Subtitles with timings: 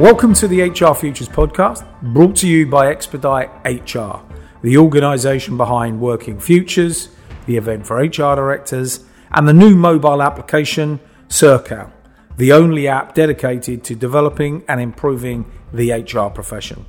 [0.00, 4.22] Welcome to the HR Futures podcast, brought to you by Expedite HR,
[4.60, 7.10] the organisation behind Working Futures,
[7.46, 10.98] the event for HR directors, and the new mobile application,
[11.28, 11.92] Circal,
[12.36, 16.86] the only app dedicated to developing and improving the HR profession.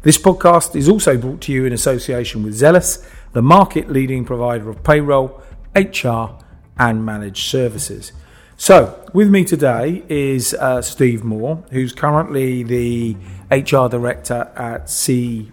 [0.00, 4.70] This podcast is also brought to you in association with Zellis, the market leading provider
[4.70, 5.42] of payroll,
[5.76, 6.42] HR,
[6.78, 8.12] and managed services.
[8.60, 13.16] So, with me today is uh, Steve Moore, who's currently the
[13.50, 15.50] HR director at CBRE,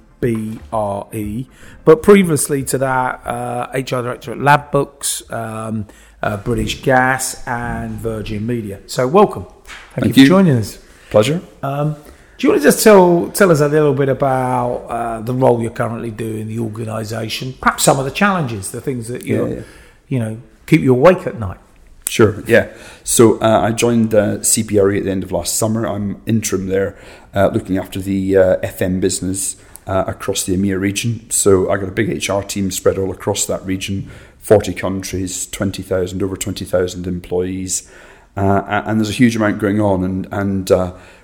[1.86, 5.88] but previously to that, uh, HR director at Ladbrokes, um,
[6.22, 8.82] uh, British Gas, and Virgin Media.
[8.88, 9.46] So, welcome.
[9.46, 10.28] Thank, Thank you you.
[10.28, 10.78] for joining us.
[11.10, 11.42] Pleasure.
[11.64, 15.34] Um, do you want to just tell tell us a little bit about uh, the
[15.34, 19.48] role you're currently doing, the organisation, perhaps some of the challenges, the things that you
[19.48, 19.62] Yeah, yeah.
[20.10, 21.60] you know keep you awake at night?
[22.08, 22.74] Sure, yeah.
[23.04, 24.38] So uh, I joined uh,
[25.00, 25.86] at the end of last summer.
[25.86, 26.98] I'm interim there,
[27.34, 31.30] uh, looking after the uh, FM business uh, across the EMEA region.
[31.30, 34.10] So I got a big HR team spread all across that region,
[34.40, 37.92] 40 countries, 20,000, over 20,000 employees.
[38.36, 40.72] Uh, and there's a huge amount going on, and, and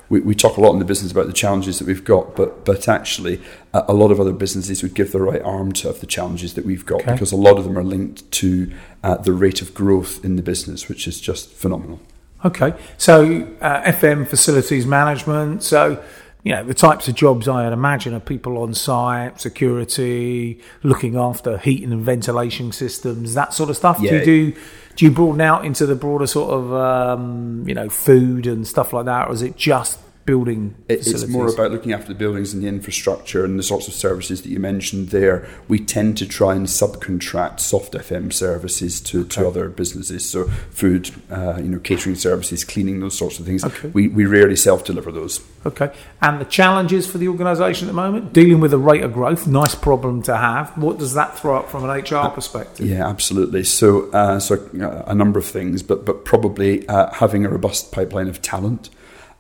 [0.10, 2.66] we, we talk a lot in the business about the challenges that we've got, but
[2.66, 3.42] but actually,
[3.74, 6.54] a, a lot of other businesses would give the right arm to of the challenges
[6.54, 7.14] that we've got Okay.
[7.14, 8.72] because a lot of them are linked to
[9.04, 12.00] uh, the rate of growth in the business, which is just phenomenal.
[12.46, 15.64] Okay, so uh, FM facilities management.
[15.64, 16.04] So
[16.44, 21.16] you know the types of jobs I would imagine are people on site, security, looking
[21.16, 24.00] after heating and ventilation systems, that sort of stuff.
[24.00, 24.60] Do you do?
[24.96, 28.92] Do you broaden out into the broader sort of um, you know food and stuff
[28.92, 30.76] like that, or is it just building?
[30.88, 33.94] It, it's more about looking after the buildings and the infrastructure and the sorts of
[33.94, 35.48] services that you mentioned there.
[35.68, 41.12] We tend to try and subcontract soft FM services to, to other businesses, so food,
[41.30, 43.64] uh, you know, catering services, cleaning, those sorts of things.
[43.64, 43.90] Okay.
[43.90, 45.42] We, we rarely self deliver those.
[45.66, 45.94] Okay.
[46.22, 49.48] And the challenges for the organisation at the moment, dealing with the rate of growth,
[49.48, 50.78] nice problem to have.
[50.78, 52.86] What does that throw up from an HR perspective?
[52.86, 53.64] Yeah, absolutely.
[53.64, 57.92] So, uh, so uh, a number of things, but but probably uh, having a robust
[57.92, 58.90] pipeline of talent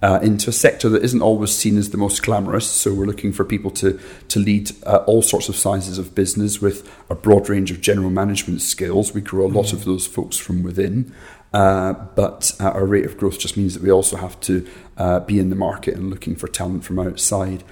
[0.04, 2.70] uh, into a sector that isn't always seen as the most glamorous.
[2.70, 6.62] So, we're looking for people to to lead uh, all sorts of sizes of business
[6.62, 9.14] with a broad range of general management skills.
[9.14, 11.14] We grow a lot of those folks from within.
[11.54, 15.20] Uh, but uh, our rate of growth just means that we also have to uh,
[15.20, 17.64] be in the market and looking for talent from outside.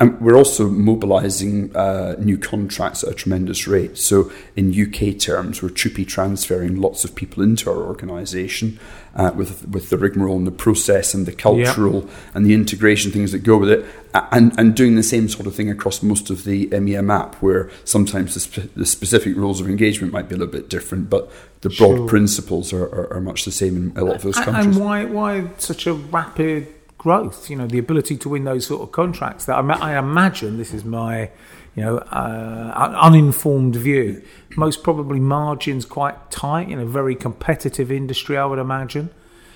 [0.00, 3.98] And we're also mobilising uh, new contracts at a tremendous rate.
[3.98, 8.78] So, in UK terms, we're TUPE transferring lots of people into our organisation
[9.16, 13.32] uh, with with the rigmarole and the process and the cultural and the integration things
[13.32, 13.84] that go with it,
[14.30, 17.68] and and doing the same sort of thing across most of the EMEA map, where
[17.84, 21.28] sometimes the, spe- the specific rules of engagement might be a little bit different, but
[21.62, 22.08] the broad Sure.
[22.08, 24.76] principles are, are, are much the same in a lot of those countries.
[24.76, 27.48] And why why such a rapid growth?
[27.48, 29.46] You know, the ability to win those sort of contracts.
[29.46, 31.30] That I, I imagine this is my,
[31.74, 34.22] you know, uh, uninformed view.
[34.56, 36.68] Most probably margins quite tight.
[36.68, 38.36] You know, very competitive industry.
[38.36, 39.10] I would imagine.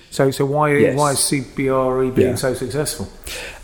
[0.09, 0.97] So so why Yes.
[0.97, 2.35] why is CBRE being Yeah.
[2.35, 3.07] so successful?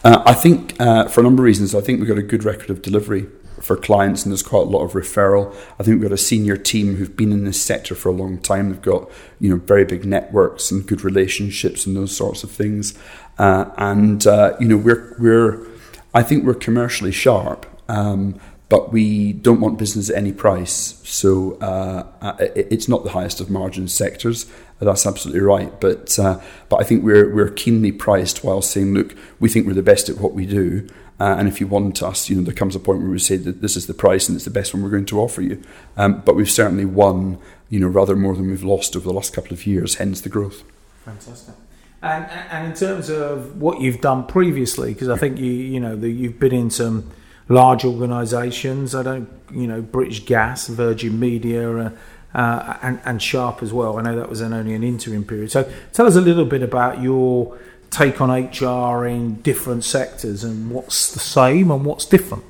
[0.04, 2.44] Uh, I think uh, for a number of reasons, I think we've got a good
[2.44, 3.28] record of delivery
[3.62, 5.52] for clients, and there's quite a lot of referral.
[5.80, 8.38] I think we've got a senior team who've been in this sector for a long
[8.40, 8.70] time.
[8.70, 9.10] They've got
[9.40, 12.94] you know very big networks and good relationships and those sorts of things.
[13.38, 15.68] Uh, and uh, you know we're we're
[16.14, 17.66] I think we're commercially sharp.
[17.90, 21.02] Um, but we don't want business at any price.
[21.04, 24.46] So uh, uh, it- it's not the highest of margin sectors.
[24.80, 25.72] That's absolutely right.
[25.82, 29.74] But uh, but I think we're we're keenly priced while saying, look, we think we're
[29.74, 30.88] the best at what we do.
[31.20, 33.36] Uh, and if you want us, you know, there comes a point where we say
[33.36, 35.62] that this is the price and it's the best one we're going to offer you.
[35.98, 37.38] Um, but we've certainly won,
[37.70, 39.96] you know, rather more than we've lost over the last couple of years.
[39.96, 40.64] Hence the growth.
[41.04, 41.56] Fantastic.
[42.02, 45.98] And, and in terms of what you've done previously, because I think you you know
[45.98, 47.12] the, you've been in some
[47.50, 48.96] large organisations.
[48.96, 51.92] I don't you know British Gas, Virgin Media, uh,
[52.34, 53.98] uh, and, and Sharp as well.
[53.98, 55.52] I know that was an, only an interim period.
[55.52, 57.58] So tell us a little bit about your
[57.92, 62.44] take on HR in different sectors and what's the same and what's different.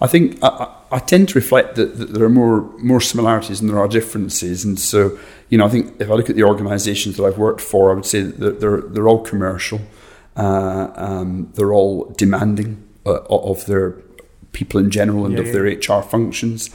[0.00, 3.68] I think I, I tend to reflect that, that there are more more similarities than
[3.68, 5.16] there are differences, and so
[5.48, 7.94] you know I think if I look at the organisations that I've worked for, I
[7.94, 9.80] would say that they're they're, they're all commercial,
[10.36, 13.92] uh, um, they're all demanding uh, of their
[14.52, 15.52] people in general and Yeah, of yeah.
[15.52, 16.70] their HR functions.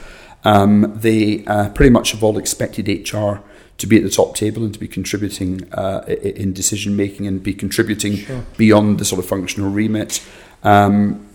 [0.46, 3.42] Um, they uh, pretty much have all expected HR
[3.78, 7.44] to be at the top table and to be contributing uh, in decision making and
[7.44, 8.44] be contributing Sure.
[8.58, 10.26] beyond the sort of functional remit.
[10.64, 11.28] Um,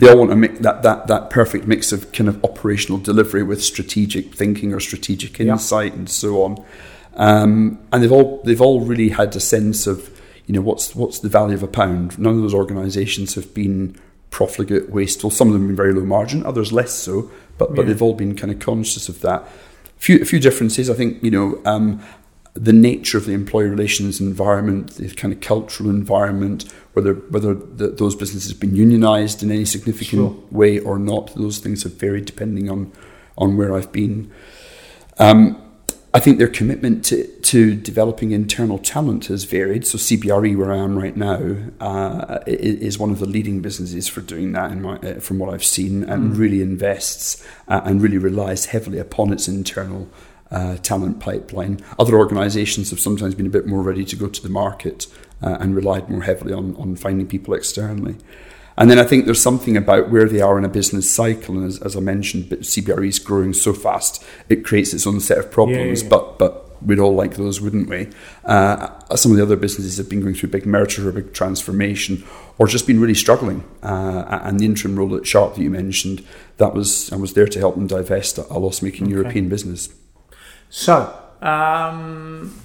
[0.00, 3.44] they all want to make that, that, that perfect mix of kind of operational delivery
[3.44, 5.52] with strategic thinking or strategic Yeah.
[5.52, 6.64] insight and so on.
[7.16, 10.10] Um, and they've all they've all really had a sense of
[10.46, 12.18] you know, what's what's the value of a pound?
[12.18, 13.96] None of those organisations have been
[14.30, 15.30] profligate, wasteful.
[15.30, 17.88] Some of them have been very low margin, others less so, but but Yeah.
[17.92, 19.48] they've all been kind of conscious of that.
[19.96, 20.90] Few a few differences.
[20.90, 21.60] I think you know.
[21.64, 22.02] Um,
[22.54, 27.88] the nature of the employee relations environment, the kind of cultural environment, whether whether the,
[27.88, 30.36] those businesses have been unionised in any significant Sure.
[30.52, 32.92] way or not, those things have varied depending on
[33.36, 34.30] on where I've been.
[35.18, 35.60] Um,
[36.14, 39.84] I think their commitment to, to developing internal talent has varied.
[39.84, 44.20] So CBRE, where I am right now, uh, is one of the leading businesses for
[44.20, 48.18] doing that, in my, uh, from what I've seen, and really invests uh, and really
[48.18, 50.08] relies heavily upon its internal
[50.52, 51.80] uh, talent pipeline.
[51.98, 55.08] Other organisations have sometimes been a bit more ready to go to the market
[55.42, 58.14] uh, and relied more heavily on, on finding people externally.
[58.76, 61.66] And then I think there's something about where they are in a business cycle, and
[61.66, 65.50] as, as I mentioned, CBRE is growing so fast, it creates its own set of
[65.50, 66.02] problems.
[66.02, 66.08] yeah.
[66.08, 68.08] But but we'd all like those, wouldn't we?
[68.44, 72.24] Uh, some of the other businesses have been going through big merger or big transformation,
[72.58, 73.64] or just been really struggling.
[73.82, 76.24] Uh, and the interim role at Sharp that you mentioned,
[76.58, 79.88] that was I was there to help them divest a loss-making European business.
[80.68, 82.60] So, um,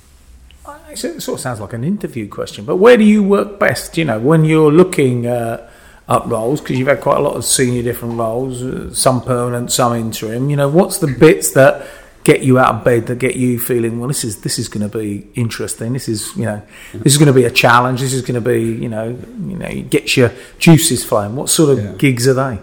[0.90, 3.98] it sort of sounds like an interview question, but where do you work best?
[3.98, 5.70] You know, when you're looking uh,
[6.10, 9.72] up roles, because you've had quite a lot of senior different roles, uh, some permanent,
[9.72, 10.50] some interim.
[10.50, 11.86] You know, what's the bits that
[12.26, 14.88] get you out of bed, that get you feeling, well, this is this is going
[14.90, 15.94] to be interesting.
[15.94, 16.62] This is you know,
[16.94, 18.02] this is going to be a challenge.
[18.02, 19.08] This is going to be you know,
[19.48, 21.36] you know, it gets your juices flowing.
[21.36, 21.92] What sort of Yeah.
[21.98, 22.60] gigs are they?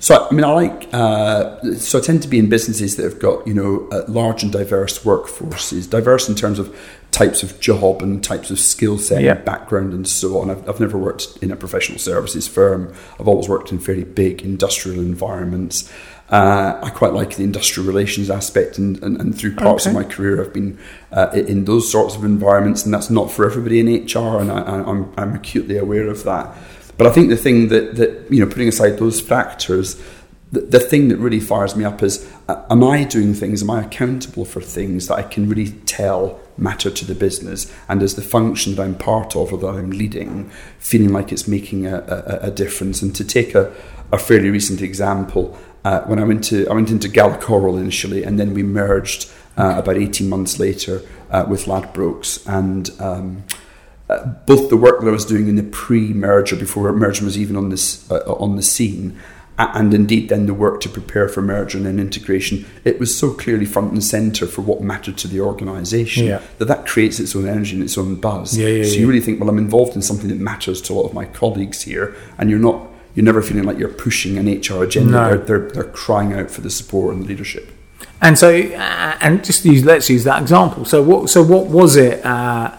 [0.00, 0.88] So I mean, I like.
[0.92, 4.42] Uh, so I tend to be in businesses that have got you know uh, large
[4.42, 6.76] and diverse workforces, diverse in terms of
[7.10, 9.36] types of job and types of skill set, Yeah.
[9.36, 10.50] and background, and so on.
[10.50, 12.92] I've, I've never worked in a professional services firm.
[13.18, 15.90] I've always worked in fairly big industrial environments.
[16.30, 20.04] Uh, I quite like the industrial relations aspect, and, and, and through parts of my
[20.04, 20.78] career, I've been
[21.10, 24.60] uh, in those sorts of environments, and that's not for everybody in HR, and I,
[24.60, 26.54] I- I'm, I'm acutely aware of that.
[26.98, 30.02] But I think the thing that, that you know, putting aside those factors,
[30.50, 33.70] the, the thing that really fires me up is uh, am I doing things, am
[33.70, 37.72] I accountable for things that I can really tell matter to the business?
[37.88, 40.50] And is the function that I'm part of or that I'm leading
[40.80, 43.00] feeling like it's making a, a, a difference?
[43.00, 43.72] And to take a,
[44.10, 48.24] a fairly recent example, uh, when I went, to, I went into Gala Coral initially,
[48.24, 52.44] and then we merged uh, about 18 months later uh, with Ladbrokes.
[52.46, 53.44] And um,
[54.08, 57.56] uh, both the work that I was doing in the pre-merger, before merger was even
[57.56, 59.18] on this uh, on the scene,
[59.58, 63.32] and indeed then the work to prepare for merger and then integration, it was so
[63.32, 66.40] clearly front and centre for what mattered to the organisation Yeah.
[66.58, 68.56] that that creates its own energy and its own buzz.
[68.56, 70.94] Yeah, yeah, so you really think, well, I'm involved in something that matters to a
[70.94, 72.86] lot of my colleagues here, and you're not.
[73.14, 75.10] You're never feeling like you're pushing an HR agenda.
[75.10, 75.28] No.
[75.30, 77.68] They're, they're, they're crying out for the support and the leadership.
[78.20, 80.84] And so, uh, and just use let's use that example.
[80.84, 81.28] So what?
[81.28, 82.77] So what was it uh,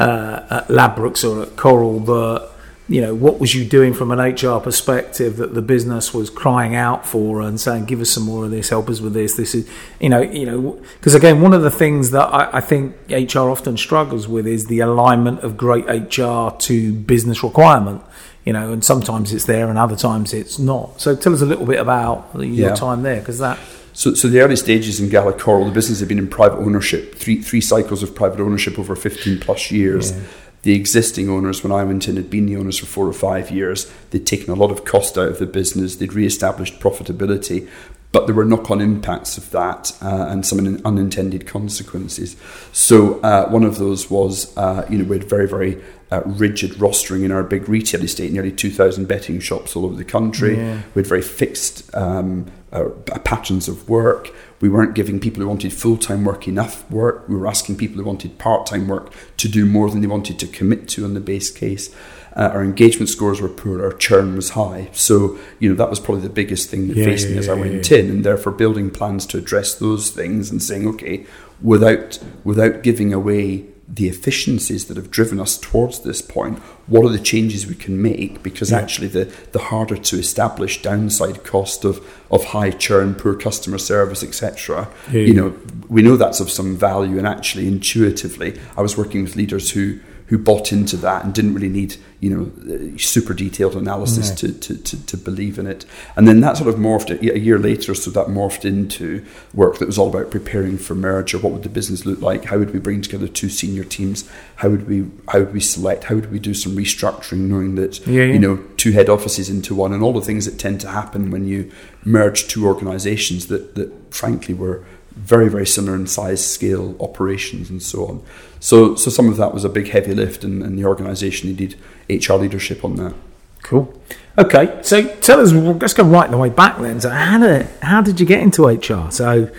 [0.00, 2.48] uh, at Ladbrokes or at Coral that
[2.88, 3.14] you know?
[3.14, 7.40] What was you doing from an HR perspective that the business was crying out for
[7.40, 9.68] and saying, "Give us some more of this, help us with this." This is,
[10.00, 13.48] you know, you know, because again, one of the things that I, I think HR
[13.50, 18.02] often struggles with is the alignment of great HR to business requirement.
[18.44, 20.98] You know, and sometimes it's there, and other times it's not.
[21.00, 22.74] So, tell us a little bit about your Yeah.
[22.74, 23.58] time there, because that.
[24.00, 27.16] So, so the early stages in Gala Coral, the business had been in private ownership,
[27.16, 30.14] three three cycles of private ownership over fifteen plus years.
[30.62, 33.50] The existing owners, when I went in, had been the owners for four or five
[33.50, 33.92] years.
[34.08, 35.96] They'd taken a lot of cost out of the business.
[35.96, 37.68] They'd re-established profitability,
[38.10, 42.36] but there were knock-on impacts of that uh, and some unintended consequences.
[42.72, 45.76] So uh, one of those was, uh, you know, we had very very
[46.10, 50.04] uh, rigid rostering in our big retail estate, nearly 2,000 betting shops all over the
[50.04, 50.56] country.
[50.56, 50.82] Yeah.
[50.94, 52.88] We had very fixed um, uh,
[53.24, 54.30] patterns of work.
[54.60, 57.28] We weren't giving people who wanted full time work enough work.
[57.28, 60.38] We were asking people who wanted part time work to do more than they wanted
[60.40, 61.94] to commit to on the base case.
[62.36, 64.88] Uh, our engagement scores were poor, our churn was high.
[64.92, 67.46] So, you know, that was probably the biggest thing that Yeah, faced yeah, me as
[67.48, 67.98] yeah, I went yeah.
[67.98, 71.26] in, and therefore building plans to address those things and saying, okay,
[71.60, 77.08] without without giving away the efficiencies that have driven us towards this point, what are
[77.08, 78.40] the changes we can make?
[78.42, 78.78] Because Yeah.
[78.78, 84.22] actually, the, the harder to establish downside cost of, of high churn, poor customer service,
[84.22, 84.88] etc.
[85.12, 85.54] Yeah, You know,
[85.88, 89.98] we know that's of some value, and actually, intuitively, I was working with leaders who
[90.30, 94.52] who bought into that and didn't really need you know uh, super detailed analysis to,
[94.52, 95.84] to, to believe in it.
[96.14, 99.86] And then that sort of morphed a year later, so that morphed into work that
[99.86, 101.36] was all about preparing for merger.
[101.38, 102.44] What would the business look like?
[102.44, 104.30] How would we bring together two senior teams?
[104.56, 106.04] How would we how would we select?
[106.04, 108.32] How would we do some restructuring, knowing that Yeah, yeah.
[108.32, 111.32] you know two head offices into one, and all the things that tend to happen
[111.32, 111.72] when you
[112.04, 117.82] merge two organisations that that frankly were very very similar in size, scale, operations, and
[117.82, 118.22] so on.
[118.60, 121.76] So so some of that was a big heavy lift, and, and the organisation needed
[122.08, 123.14] HR leadership on that.
[123.62, 124.00] Cool.
[124.38, 125.52] Okay, so tell us.
[125.52, 127.00] Let's go right the way back then.
[127.00, 129.10] So how did how did you get into HR?
[129.10, 129.50] So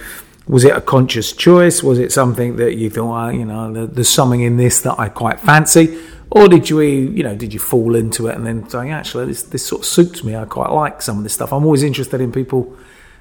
[0.47, 1.83] was it a conscious choice?
[1.83, 5.09] Was it something that you thought, well, you know, there's something in this that I
[5.09, 8.91] quite fancy, or did you, you know, did you fall into it and then saying,
[8.91, 10.35] actually, this this sort of suits me.
[10.35, 11.53] I quite like some of this stuff.
[11.53, 12.75] I'm always interested in people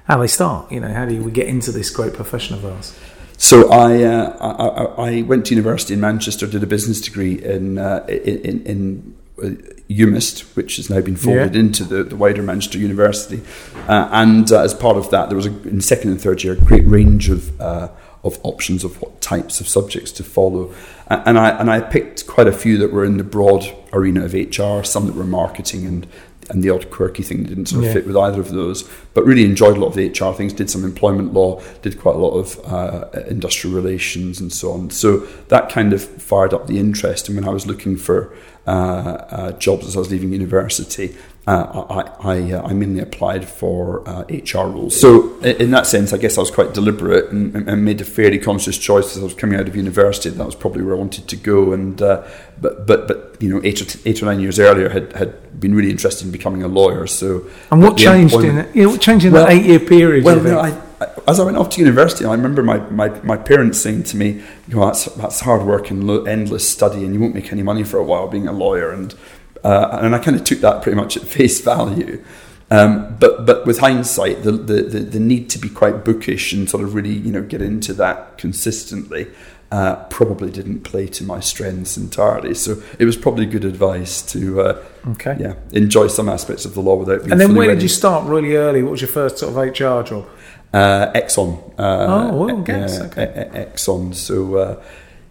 [0.05, 0.71] how they start.
[0.71, 2.97] You know, how do we get into this great profession of ours?
[3.37, 7.79] So I, uh, I, I went to university in Manchester, did a business degree in
[7.79, 11.59] uh, in, in UMIST, which has now been folded yeah.
[11.59, 13.41] into the, the, wider Manchester University.
[13.87, 16.53] Uh, and uh, as part of that, there was, a, in second and third year,
[16.53, 17.89] a great range of, uh,
[18.23, 20.73] of options of what types of subjects to follow.
[21.07, 24.33] And I, and I picked quite a few that were in the broad arena of
[24.33, 26.07] HR, some that were marketing and,
[26.49, 27.93] and the odd quirky thing that didn't sort of yeah.
[27.93, 28.89] fit with either of those.
[29.13, 32.15] But really enjoyed a lot of the HR things, did some employment law, did quite
[32.15, 34.89] a lot of uh, industrial relations and so on.
[34.89, 35.17] So
[35.49, 37.27] that kind of fired up the interest.
[37.27, 38.33] And when I was looking for
[38.67, 41.15] uh, uh, jobs as I was leaving university,
[41.51, 44.97] uh, I, I, uh, I, mainly applied for uh, HR roles.
[44.97, 48.39] So, in that sense, I guess I was quite deliberate and, and, made a fairly
[48.39, 50.29] conscious choice as I was coming out of university.
[50.29, 51.73] That was probably where I wanted to go.
[51.73, 52.25] And uh,
[52.61, 55.59] but but but you know, eight or, t- eight or nine years earlier, had, had
[55.59, 57.05] been really interested in becoming a lawyer.
[57.05, 58.75] So, and what changed in it?
[58.75, 60.23] You know, what changed in well, that eight year period?
[60.23, 60.81] Well, no, I,
[61.27, 64.41] as I went off to university, I remember my, my, my parents saying to me,
[64.67, 67.63] you know, that's, that's hard work and lo- endless study, and you won't make any
[67.63, 68.91] money for a while being a lawyer.
[68.91, 69.15] And,
[69.63, 72.23] uh, and I kind of took that pretty much at face value.
[72.69, 76.69] Um, but but with hindsight, the, the, the, the, need to be quite bookish and
[76.69, 79.27] sort of really you know get into that consistently
[79.71, 82.53] uh, probably didn't play to my strengths entirely.
[82.53, 86.79] So it was probably good advice to uh, okay yeah enjoy some aspects of the
[86.79, 87.33] law without being.
[87.33, 87.79] And then where ready.
[87.79, 88.83] did you start really early?
[88.83, 90.29] What was your first sort of HR job?
[90.73, 91.73] Uh, Exxon.
[91.77, 92.97] Uh, oh, well, gas.
[92.97, 93.49] Yeah, okay.
[93.53, 94.15] Exxon.
[94.15, 94.83] So, uh,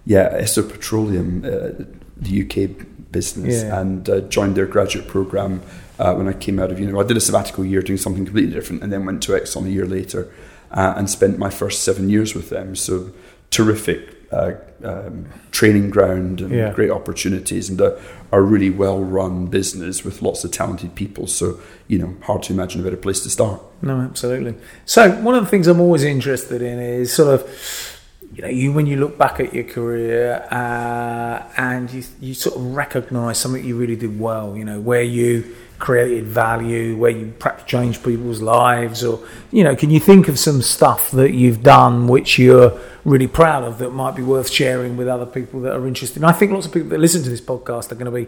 [0.05, 1.85] yeah, Esso Petroleum, uh,
[2.17, 3.81] the UK business, yeah.
[3.81, 5.63] and uh, joined their graduate program
[5.99, 7.05] uh, when I came out of university.
[7.05, 9.71] I did a sabbatical year doing something completely different, and then went to Exxon a
[9.71, 10.33] year later
[10.71, 12.77] and spent my first seven years with them.
[12.77, 13.13] So,
[13.51, 14.53] terrific uh,
[14.85, 16.73] um, training ground and yeah.
[16.73, 18.01] great opportunities and a,
[18.33, 21.27] a really well run business with lots of talented people.
[21.27, 23.61] So, you know, hard to imagine a better place to start.
[23.83, 24.55] No, absolutely.
[24.85, 28.00] So, one of the things I'm always interested in is sort of,
[28.41, 32.57] you know, you when you look back at your career uh, and you, you sort
[32.57, 37.35] of recognize something you really did well, you know, where you created value, where you
[37.39, 41.63] perhaps changed people's lives, or you know, can you think of some stuff that you've
[41.63, 45.77] done which you're really proud of that might be worth sharing with other people that
[45.77, 46.17] are interested?
[46.17, 48.27] And I think lots of people that listen to this podcast are going to be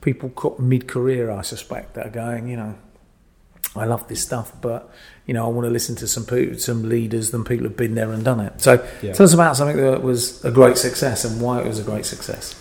[0.00, 2.78] people mid-career, I suspect, that are going, you know,
[3.74, 4.90] I love this stuff, but
[5.30, 7.94] you know, I want to listen to some people, some leaders, than people who've been
[7.94, 8.60] there and done it.
[8.60, 9.12] So, yeah.
[9.12, 12.04] tell us about something that was a great success and why it was a great
[12.04, 12.60] success.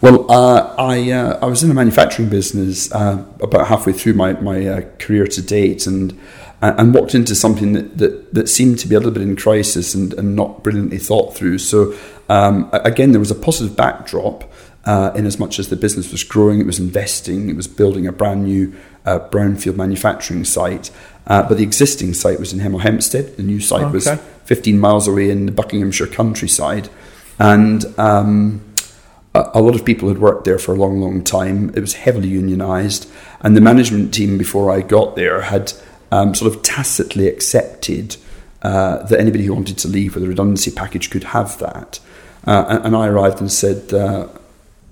[0.00, 4.32] Well, uh, I uh, I was in the manufacturing business uh, about halfway through my
[4.32, 6.18] my uh, career to date, and
[6.60, 9.94] and walked into something that, that, that seemed to be a little bit in crisis
[9.94, 11.58] and, and not brilliantly thought through.
[11.58, 11.94] So
[12.28, 14.42] um, again, there was a positive backdrop.
[14.88, 18.06] Uh, in as much as the business was growing, it was investing, it was building
[18.06, 20.90] a brand new uh, brownfield manufacturing site.
[21.26, 23.36] but the existing site was in Hemel Hempstead.
[23.36, 23.92] The new site okay.
[23.92, 24.08] was
[24.44, 26.88] 15 miles away in the Buckinghamshire countryside.
[27.38, 28.62] And um,
[29.34, 31.70] a lot of people had worked there for a long, long time.
[31.70, 35.72] It was heavily unionised, and the management team before I got there had
[36.10, 38.16] um, sort of tacitly accepted
[38.62, 42.00] uh, that anybody who wanted to leave with a redundancy package could have that.
[42.46, 44.28] Uh, and, and, I arrived and said, uh,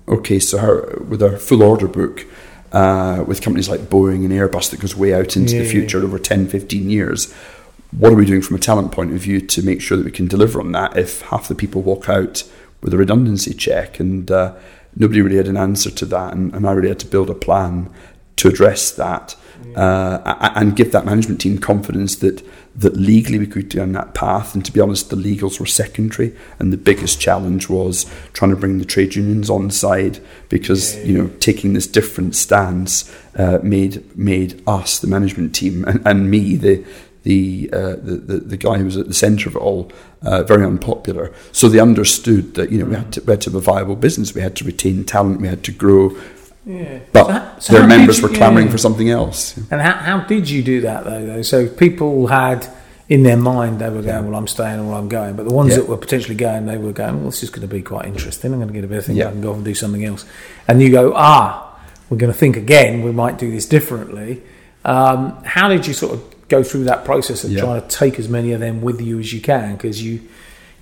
[0.07, 2.25] "Okay, so how, with our full order book."
[2.69, 5.99] Uh, with companies like Boeing and Airbus that goes way out into yeah, the future
[5.99, 6.03] yeah.
[6.03, 7.33] over 10, 15 years,
[7.91, 10.11] what are we doing from a talent point of view to make sure that we
[10.11, 12.43] can deliver on that if half the people walk out
[12.81, 14.53] with a redundancy check, and uh,
[14.95, 17.33] nobody really had an answer to that, and, and, I really had to build a
[17.33, 17.89] plan
[18.35, 19.35] to address that.
[19.75, 22.43] Uh, and give that management team confidence that
[22.75, 24.53] that legally we could go down that path.
[24.53, 28.57] And to be honest, the legals were secondary, and the biggest challenge was trying to
[28.57, 34.15] bring the trade unions on side because you know taking this different stance uh, made
[34.17, 36.85] made us the management team and, and me the
[37.27, 40.43] the, uh, the, the, the guy who was at the centre of it all uh,
[40.43, 41.33] very unpopular.
[41.51, 43.97] So they understood that you know we had, to, we had to have a viable
[43.97, 46.17] business, we had to retain talent, we had to grow.
[46.67, 46.99] Yeah.
[47.13, 48.71] But so so their members you, were clamouring yeah.
[48.73, 49.55] for something else.
[49.71, 51.25] And how, how did you do that though?
[51.25, 51.41] though?
[51.41, 52.67] So people had
[53.07, 55.37] in their mind they were going, well, I'm staying or I'm going.
[55.37, 55.77] But the ones yeah.
[55.77, 58.51] that were potentially going, they were going, well, this is going to be quite interesting.
[58.51, 59.17] I'm going to get a bit of things.
[59.17, 59.29] Yeah.
[59.29, 60.25] I can go off and do something else.
[60.67, 63.01] And you go, ah, we're going to think again.
[63.01, 64.43] We might do this differently.
[64.83, 67.61] Um, how did you sort of go through that process of Yeah.
[67.61, 70.13] trying to take as many of them with you as you can because you.
[70.13, 70.19] you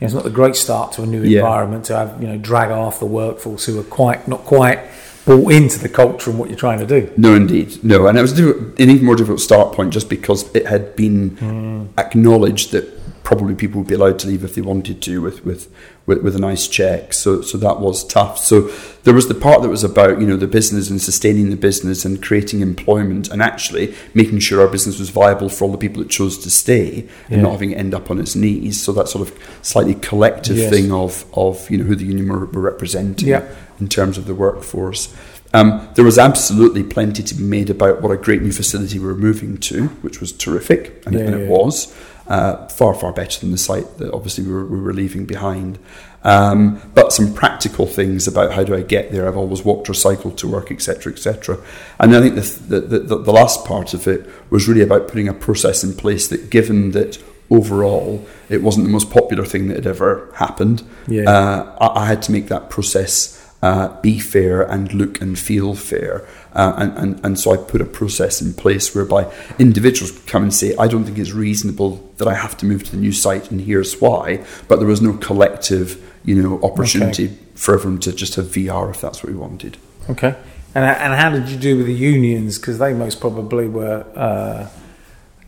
[0.01, 1.39] know, it's not the great start to a new Yeah.
[1.39, 4.79] environment to have you know drag half the workforce who are quite not quite
[5.25, 7.11] bought into the culture and what you're trying to do.
[7.17, 10.67] No, indeed, no, and it was an even more difficult start point just because it
[10.67, 11.85] had been hmm.
[11.97, 15.67] acknowledged that probably people would be allowed to leave if they wanted to with, with,
[16.05, 17.11] with, with a nice check.
[17.11, 18.37] So, so that was tough.
[18.37, 18.71] So
[19.03, 22.05] there was the part that was about you know the business and sustaining the business
[22.05, 26.03] and creating employment and actually making sure our business was viable for all the people
[26.03, 28.81] that chose to stay and not having it end up on its knees.
[28.81, 30.71] So that sort of slightly collective Yes.
[30.71, 33.47] thing of of you know who the union were, were representing Yeah.
[33.79, 35.13] In terms of the workforce.
[35.53, 39.05] Um, there was absolutely plenty to be made about what a great new facility we
[39.05, 41.49] were moving to, which was terrific, and, Yeah, and it yeah.
[41.49, 41.95] was
[42.27, 45.79] uh, far, far better than the site that obviously we were, we were leaving behind.
[46.23, 49.27] Um, but some practical things about how do I get there?
[49.27, 51.59] I've always walked or cycled to work, etc., etc.
[51.99, 55.27] And I think the, the, the, the last part of it was really about putting
[55.27, 59.75] a process in place that, given that overall it wasn't the most popular thing that
[59.75, 61.29] had ever happened, Yeah.
[61.29, 65.75] uh, I, I had to make that process uh, be fair and look and feel
[65.75, 66.25] fair.
[66.53, 70.53] Uh, and, and, and so I put a process in place whereby individuals come and
[70.53, 73.51] say, I don't think it's reasonable that I have to move to the new site
[73.51, 74.45] and here's why.
[74.67, 79.01] But there was no collective, you know, opportunity for everyone to just have VR if
[79.01, 79.77] that's what we wanted.
[80.09, 80.35] Okay.
[80.75, 82.59] And, and how did you do with the unions?
[82.59, 84.69] Because they most probably were uh,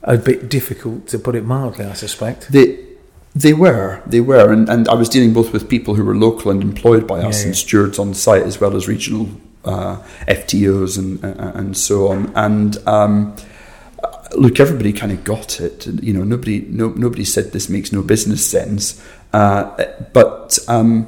[0.04, 2.52] a bit difficult, to put it mildly, I suspect.
[2.52, 2.87] They,
[3.42, 6.50] they were, they were, and, and I was dealing both with people who were local
[6.52, 9.30] and employed by us Yeah, and stewards on site as well as regional
[9.66, 12.32] uh, FTOs and uh, and so on.
[12.36, 13.36] And um,
[14.04, 15.86] uh, look, everybody kind of got it.
[15.88, 19.02] You know, nobody no, nobody said this makes no business sense.
[19.34, 21.06] Uh, but um,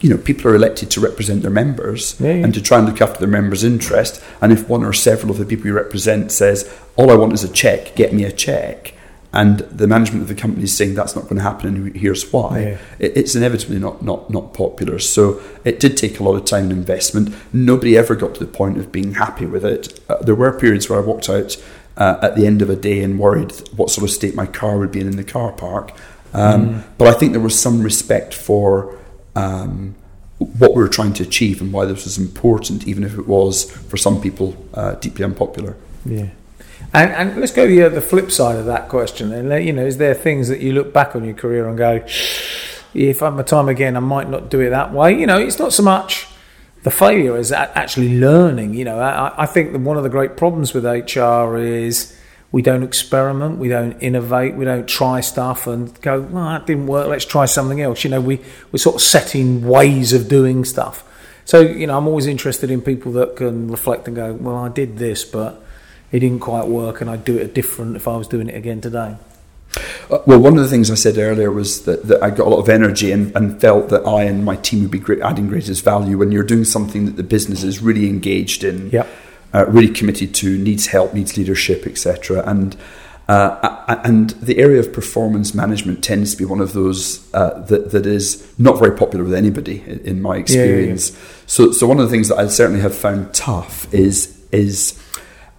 [0.00, 2.44] you know, people are elected to represent their members Yeah, yeah.
[2.44, 4.22] and to try and look after their members' interest.
[4.40, 7.44] And if one or several of the people you represent says, "All I want is
[7.44, 8.94] a check, get me a check,"
[9.32, 12.32] and the management of the company is saying that's not going to happen, and here's
[12.32, 12.78] why, Yeah.
[12.98, 14.98] it, it's inevitably not, not not popular.
[14.98, 17.34] So it did take a lot of time and investment.
[17.52, 20.00] Nobody ever got to the point of being happy with it.
[20.08, 21.56] Uh, there were periods where I walked out
[21.96, 24.78] uh, at the end of a day and worried what sort of state my car
[24.78, 25.92] would be in in the car park.
[26.32, 28.96] Um, But I think there was some respect for
[29.36, 29.94] um,
[30.38, 33.70] what we were trying to achieve and why this was important, even if it was
[33.90, 35.76] for some people uh, deeply unpopular.
[36.04, 36.26] Yeah.
[36.92, 39.32] And, and let's go the, the flip side of that question.
[39.32, 42.04] And you know, is there things that you look back on your career and go,
[42.94, 45.18] if I had my time again, I might not do it that way.
[45.18, 46.26] You know, it's not so much
[46.82, 48.74] the failure as actually learning.
[48.74, 52.16] You know, I, I think that one of the great problems with HR is
[52.52, 56.88] we don't experiment, we don't innovate, we don't try stuff and go, well, that didn't
[56.88, 57.06] work.
[57.06, 58.02] Let's try something else.
[58.02, 58.40] You know, we
[58.72, 61.06] we're sort of setting ways of doing stuff.
[61.44, 64.68] So you know, I'm always interested in people that can reflect and go, well, I
[64.68, 65.64] did this, but
[66.12, 68.80] it didn't quite work, and I'd do it different if I was doing it again
[68.80, 69.16] today.
[70.10, 72.50] Uh, Well, one of the things I said earlier was that, that I got a
[72.50, 75.48] lot of energy and, and felt that I and my team would be great, adding
[75.48, 79.08] greatest value when you're doing something that the business is really engaged in, Yep.
[79.54, 82.42] uh, really committed to, needs help, needs leadership, etc.
[82.46, 82.76] And
[83.28, 87.92] uh, and the area of performance management tends to be one of those uh, that
[87.92, 90.42] that is not very popular with anybody in, my yeah, yeah.
[90.42, 91.18] experience.
[91.46, 94.98] So, so one of the things that I certainly have found tough is is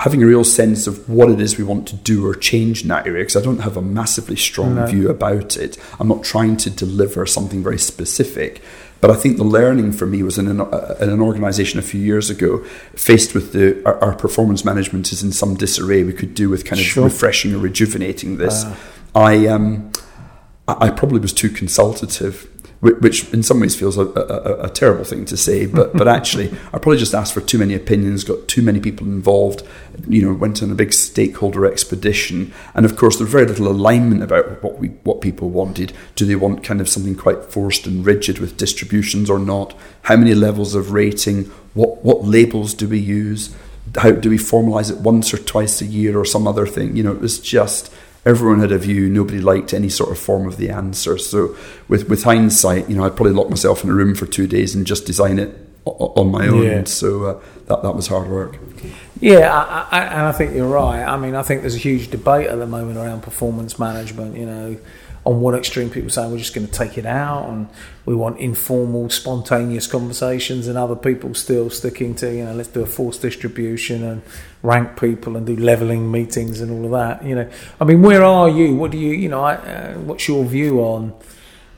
[0.05, 2.87] having a real sense of what it is we want to do or change in
[2.89, 4.85] that area because I don't have a massively strong No.
[4.87, 5.77] view about it.
[5.99, 8.61] I'm not trying to deliver something very specific.
[8.99, 11.81] But I think the learning for me was in an, uh, in an organisation a
[11.81, 12.63] few years ago,
[12.95, 16.03] faced with the our, our performance management is in some disarray.
[16.03, 17.05] We could do with kind of Sure.
[17.05, 18.63] refreshing or rejuvenating this.
[18.65, 18.77] Ah.
[19.15, 19.91] I um,
[20.67, 22.47] I probably was too consultative,
[22.81, 26.51] which in some ways feels a, a, a- terrible thing to say, but but actually
[26.73, 29.61] I probably just asked for too many opinions, got too many people involved,
[30.07, 34.23] you know, went on a big stakeholder expedition, and of course there's very little alignment
[34.23, 35.93] about what we what people wanted.
[36.15, 39.77] Do they want kind of something quite forced and rigid with distributions or not?
[40.03, 41.45] How many levels of rating?
[41.75, 43.55] What what labels do we use?
[43.97, 46.95] How do we formalise it once or twice a year or some other thing?
[46.95, 47.93] You know, it was just
[48.25, 49.09] everyone had a view.
[49.09, 51.17] Nobody liked any sort of form of the answer.
[51.17, 51.55] So,
[51.87, 54.75] with with hindsight, you know, I'd probably lock myself in a room for two days
[54.75, 56.63] and just design it on my own.
[56.63, 56.83] Yeah.
[56.85, 58.57] So uh, that that was hard work.
[59.19, 61.03] Yeah, I, I, and I think you're right.
[61.03, 64.35] I mean, I think there's a huge debate at the moment around performance management.
[64.35, 64.77] You know,
[65.25, 67.69] on one extreme, people saying we're just going to take it out and
[68.05, 72.81] we want informal, spontaneous conversations, and other people still sticking to you know let's do
[72.81, 74.21] a forced distribution and
[74.63, 77.25] rank people and do leveling meetings and all of that.
[77.27, 78.75] You know, I mean, where are you?
[78.75, 79.43] What do you you know?
[79.43, 81.13] I, uh, what's your view on?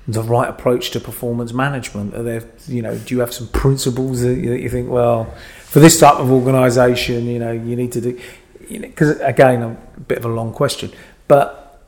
[0.08, 2.14] the right approach to performance management?
[2.14, 5.34] Are there, you know, do you have some principles that you, that you think, well,
[5.64, 8.20] for this type of organisation, you know, you need to do,
[8.68, 10.92] you know, because again, a bit of a long question,
[11.28, 11.82] But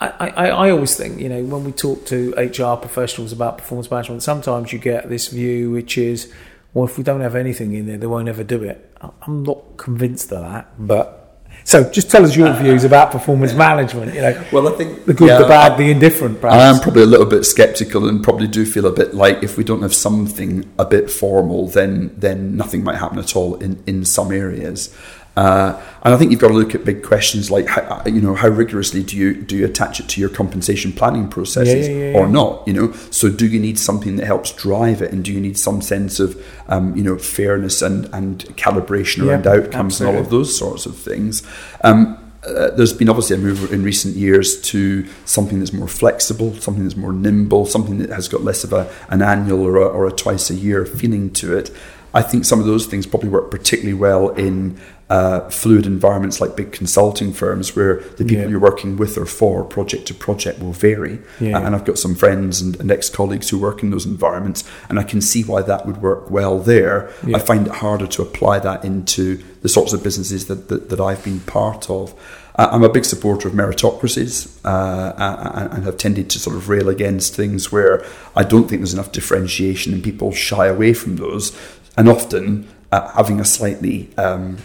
[0.00, 3.90] I, I, I always think, you know, when we talk to HR professionals about performance
[3.90, 6.32] management, sometimes you get this view which is,
[6.72, 8.87] well, if we don't have anything in there, they won't ever do it.
[9.00, 11.18] I'm not convinced of that, but
[11.64, 14.14] so just tell us your views about performance management.
[14.14, 16.40] You know, well, I think the good, yeah, the bad, the indifferent.
[16.40, 16.62] Perhaps.
[16.62, 19.56] I am probably a little bit sceptical and probably do feel a bit like if
[19.56, 23.82] we don't have something a bit formal, then then nothing might happen at all in
[23.86, 24.96] in some areas.
[25.38, 28.20] Uh, and I think you've got to look at big questions like, how, uh, you
[28.20, 31.94] know, how rigorously do you do you attach it to your compensation planning processes yeah,
[31.94, 32.66] yeah, yeah, or not?
[32.66, 35.56] You know, so do you need something that helps drive it, and do you need
[35.56, 40.08] some sense of, um, you know, fairness and and calibration around outcomes absolutely.
[40.08, 41.46] and all of those sorts of things?
[41.84, 46.52] Um, uh, there's been obviously a move in recent years to something that's more flexible,
[46.54, 49.86] something that's more nimble, something that has got less of a, an annual or a,
[49.86, 51.70] or a twice a year feeling to it.
[52.14, 56.54] I think some of those things probably work particularly well in uh, fluid environments like
[56.54, 58.48] big consulting firms where the people yeah.
[58.48, 61.18] you're working with or for project to project will vary.
[61.40, 61.64] Yeah.
[61.64, 64.98] and I've got some friends and, and ex colleagues who work in those environments, and
[64.98, 67.10] I can see why that would work well there.
[67.26, 67.36] Yeah.
[67.36, 71.00] I find it harder to apply that into the sorts of businesses that, that, that
[71.00, 72.14] I've been part of.
[72.56, 76.88] Uh, I'm a big supporter of meritocracies uh, and have tended to sort of rail
[76.88, 81.56] against things where I don't think there's enough differentiation and people shy away from those.
[81.96, 84.58] And often uh, having a slightly um,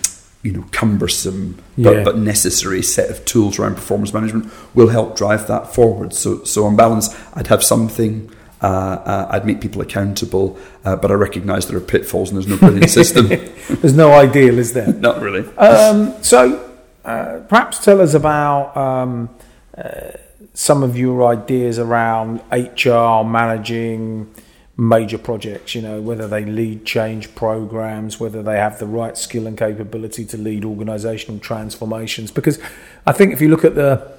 [0.44, 2.04] you know cumbersome but, yeah.
[2.04, 6.14] but, necessary set of tools around performance management will help drive that forward.
[6.14, 8.30] So so on balance, I'd have something.
[8.62, 12.48] Uh, uh, I'd make people accountable, uh, but I recognise there are pitfalls and there's
[12.48, 13.28] no brilliant system.
[13.28, 14.88] there's no ideal, is there?
[14.94, 15.46] Not really.
[15.58, 19.30] Um, so uh, perhaps tell us about um,
[19.78, 20.12] uh,
[20.54, 24.34] some of your ideas around HR managing
[24.76, 29.46] major projects, you know, whether they lead change programs, whether they have the right skill
[29.46, 32.32] and capability to lead organizational transformations.
[32.32, 32.60] Because
[33.06, 34.12] I think if you look at the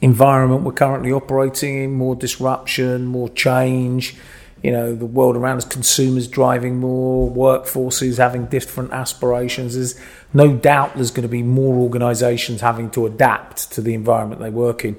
[0.00, 4.16] environment we're currently operating in, more disruption, more change,
[4.62, 9.98] you know, the world around us, consumers driving more, workforces having different aspirations, there's
[10.32, 14.50] no doubt there's going to be more organizations having to adapt to the environment they
[14.50, 14.96] work in.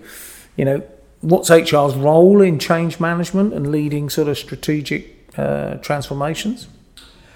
[0.58, 0.84] You know,
[1.24, 6.68] what's HR's role in change management and leading sort of strategic uh, transformations?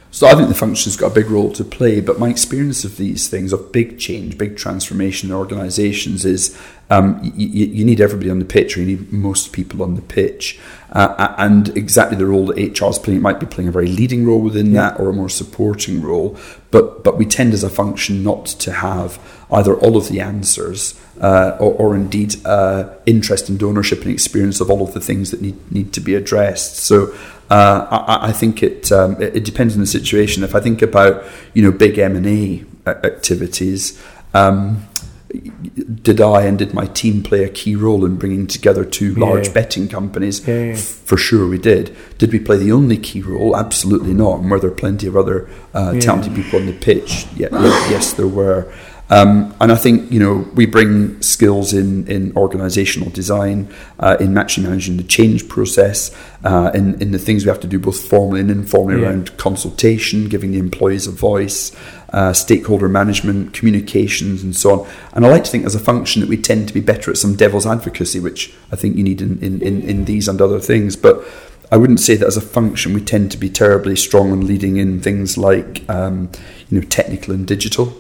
[0.10, 2.98] So I think the function's got a big role to play, but my experience of
[2.98, 6.58] these things, of big change, big transformation in organisations, is
[6.90, 10.02] um, you, you, need everybody on the pitch, or you need most people on the
[10.02, 10.58] pitch.
[10.94, 13.88] Uh, and exactly the role that HR is playing, it might be playing a very
[13.88, 14.92] leading role within yeah.
[14.92, 16.38] that or a more supporting role.
[16.72, 19.20] But, but we tend as a function not to have
[19.52, 24.62] either all of the answers uh, or, or, indeed uh, interest and ownership and experience
[24.62, 26.78] of all of the things that need, need to be addressed.
[26.78, 27.14] So
[27.50, 30.44] uh, I, I, think it, um, it, it depends on the situation.
[30.44, 34.02] If I think about you know big M and A activities.
[34.34, 34.86] Um,
[35.30, 39.48] did I and did my team play a key role in bringing together two large
[39.48, 39.54] yeah.
[39.54, 40.48] betting companies?
[40.48, 40.76] Yeah, yeah.
[40.76, 41.96] For sure, we did.
[42.18, 43.56] Did we play the only key role?
[43.56, 44.40] Absolutely not.
[44.40, 47.28] And were there plenty of other uh, talented people on the pitch?
[47.36, 47.50] Yeah,
[47.90, 48.72] yes, there were.
[49.10, 54.34] Um, and I think you know we bring skills in in organisational design, uh, in
[54.34, 58.00] matching managing the change process, uh, in in the things we have to do both
[58.00, 59.08] formally and informally yeah.
[59.08, 61.74] around consultation, giving the employees a voice,
[62.10, 64.88] uh, stakeholder management, communications, and so on.
[65.14, 67.18] And I like to think as a function that we tend to be better at
[67.18, 70.60] some devil's advocacy, which I think you need in in, in, in these and other
[70.60, 71.24] things, but.
[71.70, 74.78] I wouldn't say that as a function we tend to be terribly strong on leading
[74.78, 76.32] in things like um,
[76.70, 77.94] you know technical and digital.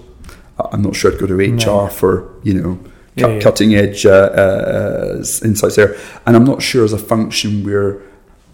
[0.60, 1.88] I'm not sure I'd go to HR no.
[1.88, 2.80] for you know
[3.16, 3.40] yeah, yeah.
[3.40, 8.02] cutting edge uh, uh, insights there, and I'm not sure as a function we're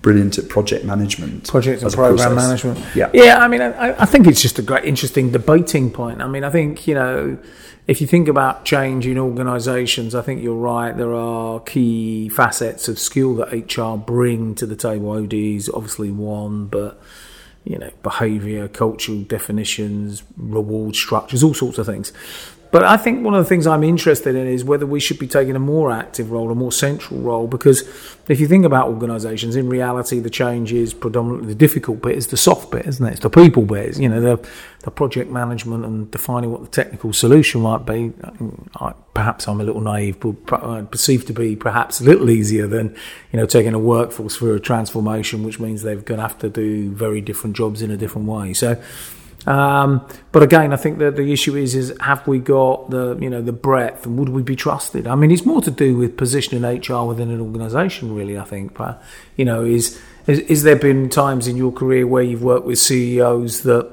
[0.02, 2.80] brilliant at project management, project and program management.
[2.96, 3.38] Yeah, yeah.
[3.38, 6.22] I mean, I, I think it's just a great, interesting debating point.
[6.22, 7.38] I mean, I think you know
[7.88, 10.96] if you think about change in organisations, I think you're right.
[10.96, 15.12] There are key facets of skill that HR bring to the table.
[15.12, 17.02] OD is obviously one, but
[17.66, 22.12] you know, behaviour, cultural definitions, reward structures, all sorts of things.
[22.74, 25.28] But I think one of the things I'm interested in is whether we should be
[25.28, 27.84] taking a more active role, a more central role, because
[28.28, 32.30] if you think about organisations, in reality, the change is predominantly the difficult bit is
[32.30, 33.12] the soft bit, isn't it?
[33.12, 37.14] It's the people bit, you know, the, the project management and defining what the technical
[37.14, 38.12] solution might be.
[38.78, 42.32] I, perhaps I'm a little naive, but I uh, perceive to be perhaps a little
[42.32, 42.96] easier than,
[43.32, 46.50] you know, taking a workforce through a transformation, which means they're going to have to
[46.50, 48.52] do very different jobs in a different way.
[48.54, 48.82] So,
[49.46, 53.30] um, but again, I think that the issue is is have we got the you
[53.30, 55.08] know the breadth and would we be trusted?
[55.08, 58.38] I mean, it's more to do with positioning HR within an organisation, really.
[58.38, 59.04] I think, but
[59.36, 62.80] you know, is, is is there been times in your career where you've worked with
[62.80, 63.92] CEOs that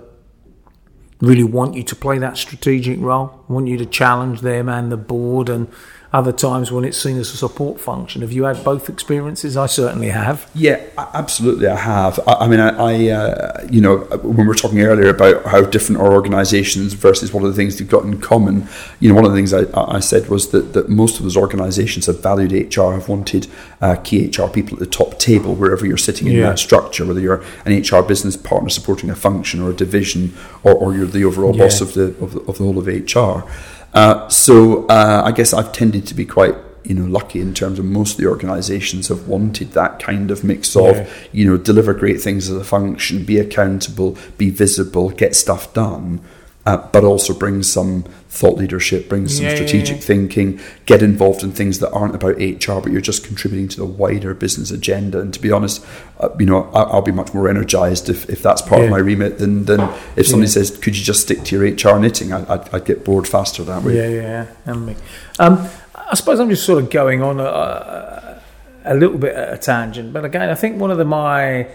[1.21, 4.97] really want you to play that strategic role, want you to challenge them and the
[4.97, 5.69] board and
[6.13, 8.23] other times when it's seen as a support function.
[8.23, 9.57] Have you had both experiences?
[9.57, 10.51] I certainly have.
[10.55, 12.19] Yeah, absolutely, I have.
[12.27, 15.63] I, I mean, I, I uh, you know, when we were talking earlier about how
[15.63, 18.67] different our organisations versus what are the things they've got in common,
[18.99, 21.37] you know, one of the things I, I said was that, that most of those
[21.37, 23.47] organisations have valued HR, have wanted
[23.81, 26.51] uh, key HR people at the top table wherever you're sitting in yeah.
[26.51, 30.75] that structure, whether you're an HR business partner supporting a function or a division, or,
[30.75, 31.65] or you're the overall yeah.
[31.65, 33.49] boss of the, of the of the whole of HR.
[33.93, 37.79] Uh, so uh, I guess I've tended to be quite you know lucky in terms
[37.79, 41.09] of most of the organisations have wanted that kind of mix of yeah.
[41.31, 46.21] you know deliver great things as a function, be accountable, be visible, get stuff done
[46.67, 50.07] uh, but also bring some thought leadership, bring some yeah, strategic yeah, yeah.
[50.07, 53.85] thinking, get involved in things that aren't about HR, but you're just contributing to the
[53.85, 55.21] wider business agenda.
[55.21, 55.85] And to be honest,
[56.21, 58.99] uh, you know, I, will be much more energized if, if that's part of my
[58.99, 59.81] remit than, than
[60.17, 62.33] if somebody says, could you just stick to your HR knitting?
[62.33, 63.97] I, would I'd get bored faster that way.
[63.97, 64.95] Yeah, yeah, yeah.
[65.39, 68.43] Um, I suppose I'm just sort of going on a,
[68.85, 71.69] a little bit at a tangent, but again, I think one of the my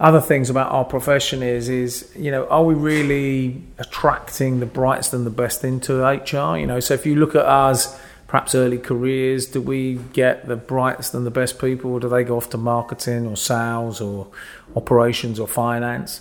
[0.00, 5.14] other things about our profession is is you know are we really attracting the brightest
[5.14, 8.78] and the best into HR you know so if you look at us perhaps early
[8.78, 12.50] careers do we get the brightest and the best people or do they go off
[12.50, 14.26] to marketing or sales or
[14.74, 16.20] operations or finance?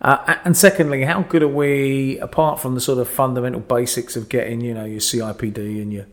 [0.00, 4.28] Uh, and secondly how good are we apart from the sort of fundamental basics of
[4.28, 6.06] getting you know your CIPD and your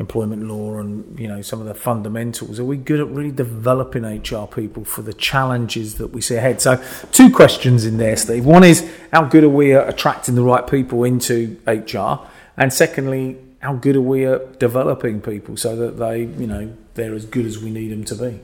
[0.00, 4.02] employment law and you know some of the fundamentals are we good at really developing
[4.02, 6.60] hr people for the challenges that we see ahead?
[6.60, 6.82] So
[7.12, 8.46] two questions in there steve.
[8.46, 13.36] One is how good are we at attracting the right people into hr and secondly
[13.60, 17.44] how good are we at developing people so that they you know they're as good
[17.44, 18.40] as we need them to be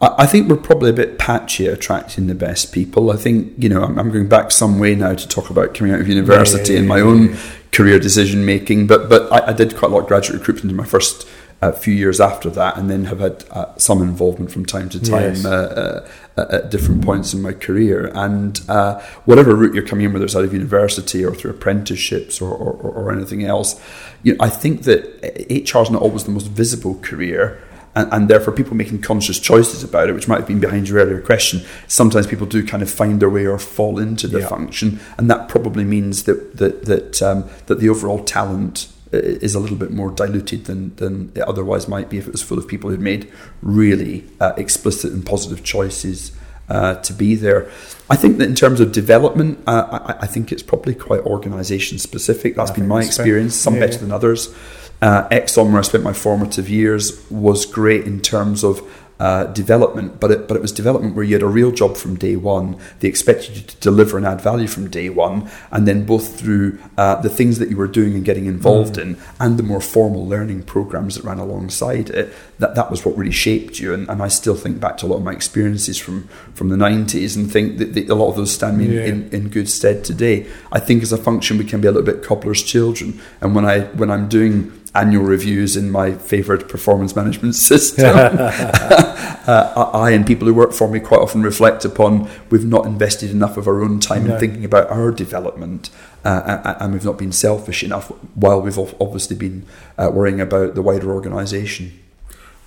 [0.00, 3.10] I think we're probably a bit patchy at attracting the best people.
[3.10, 6.00] I think, you know, I'm, going back some way now to talk about coming out
[6.00, 7.36] of university yeah, yeah, yeah, and my own
[7.72, 8.86] career decision making.
[8.86, 11.28] But but I, I, did quite a lot of graduate recruitment in my first
[11.62, 15.00] uh, few years after that, and then have had uh, some involvement from time to
[15.00, 15.44] time yes.
[15.44, 18.12] uh, uh at different points in my career.
[18.14, 22.40] And uh, whatever route you're coming in, whether it's out of university or through apprenticeships
[22.40, 23.80] or, or, or anything else,
[24.22, 25.02] you know, I think that
[25.50, 27.60] HR is not always the most visible career
[27.94, 30.98] and, and therefore people making conscious choices about it, which might have been behind your
[30.98, 31.62] earlier question.
[31.86, 34.48] Sometimes people do kind of find their way or fall into the yeah.
[34.48, 39.60] function, and that probably means that that that um, that the overall talent is a
[39.60, 42.68] little bit more diluted than than it otherwise might be if it was full of
[42.68, 43.30] people who'd made
[43.62, 46.32] really uh, explicit and positive choices.
[46.70, 47.66] Uh, to be there.
[48.10, 51.98] I think that in terms of development, uh, I, I, think it's probably quite organisation
[51.98, 52.56] specific.
[52.56, 53.98] That's I been my experience, some yeah, better yeah.
[54.00, 54.54] than others.
[55.00, 58.82] Uh, Exxon, where I spent my formative years, was great in terms of
[59.20, 62.14] uh, development, but it, but it was development where you had a real job from
[62.14, 62.78] day one.
[63.00, 66.78] They expected you to deliver and add value from day one, and then both through
[66.96, 69.02] uh, the things that you were doing and getting involved mm.
[69.02, 72.32] in, and the more formal learning programs that ran alongside it.
[72.60, 73.92] That that was what really shaped you.
[73.92, 76.76] And, and I still think back to a lot of my experiences from from the
[76.76, 79.06] nineties, and think that the, a lot of those stand me yeah.
[79.06, 80.46] in, in good stead today.
[80.70, 83.64] I think as a function we can be a little bit cobbler's children, and when
[83.64, 88.16] I when I'm doing annual reviews in my favourite performance management system.
[88.16, 93.30] uh, I and people who work for me quite often reflect upon we've not invested
[93.30, 94.34] enough of our own time no.
[94.34, 95.90] in thinking about our development.
[96.24, 99.64] Uh, and we've not been selfish enough while we've obviously been
[99.96, 101.98] uh, worrying about the wider organisation.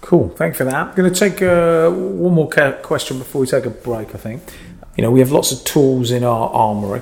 [0.02, 0.74] Cool, thank you for that.
[0.74, 2.50] I'm going to take uh, one more
[2.82, 4.16] question before we take a break.
[4.16, 4.42] I think
[4.98, 7.02] you know we have lots of tools in our armoury.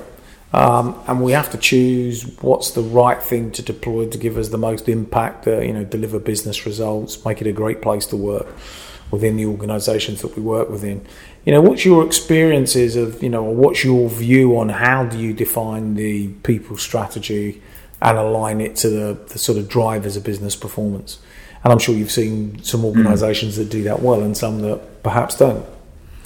[0.52, 4.48] Um, and we have to choose what's the right thing to deploy to give us
[4.48, 8.16] the most impact, uh, you know, deliver business results, make it a great place to
[8.16, 8.48] work
[9.10, 11.04] within the organisations that we work within.
[11.44, 15.32] You know, what's your experiences of, you know, what's your view on how do you
[15.32, 17.62] define the people strategy
[18.02, 21.18] and align it to the, the sort of drivers of business performance?
[21.62, 23.58] And I'm sure you've seen some organisations mm.
[23.58, 25.64] that do that well and some that perhaps don't.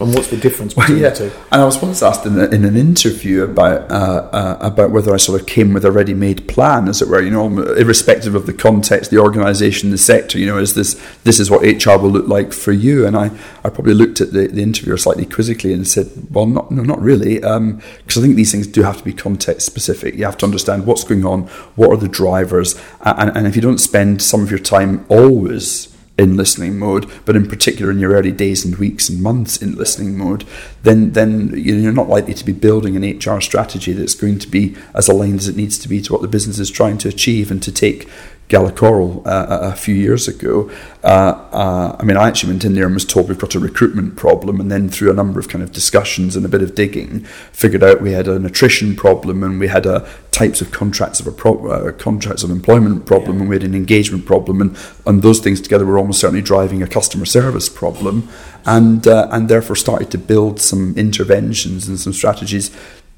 [0.00, 1.10] And what's the difference between well, yeah.
[1.10, 1.36] the two?
[1.52, 5.14] And I was once asked in, a, in an interview about uh, uh, about whether
[5.14, 7.22] I sort of came with a ready-made plan, as it were.
[7.22, 10.36] You know, irrespective of the context, the organisation, the sector.
[10.36, 13.06] You know, is this this is what HR will look like for you?
[13.06, 13.30] And I,
[13.62, 17.00] I probably looked at the, the interviewer slightly quizzically and said, well, not no, not
[17.00, 20.16] really, because um, I think these things do have to be context specific.
[20.16, 21.42] You have to understand what's going on,
[21.76, 25.93] what are the drivers, and, and if you don't spend some of your time always
[26.16, 29.74] in listening mode, but in particular in your early days and weeks and months in
[29.74, 30.44] listening mode,
[30.82, 34.76] then then you're not likely to be building an HR strategy that's going to be
[34.94, 37.50] as aligned as it needs to be to what the business is trying to achieve
[37.50, 38.08] and to take
[38.48, 40.70] Gala Coral uh, a few years ago.
[41.02, 41.06] Uh,
[41.52, 44.16] uh, I mean, I actually went in there and was told we've got a recruitment
[44.16, 47.20] problem, and then through a number of kind of discussions and a bit of digging,
[47.52, 51.26] figured out we had an attrition problem and we had a types of contracts of
[51.26, 53.40] a pro- uh, contracts of employment problem, yeah.
[53.40, 54.76] and we had an engagement problem, and
[55.06, 58.28] and those things together were almost certainly driving a customer service problem,
[58.66, 62.70] and uh, and therefore started to build some interventions and some strategies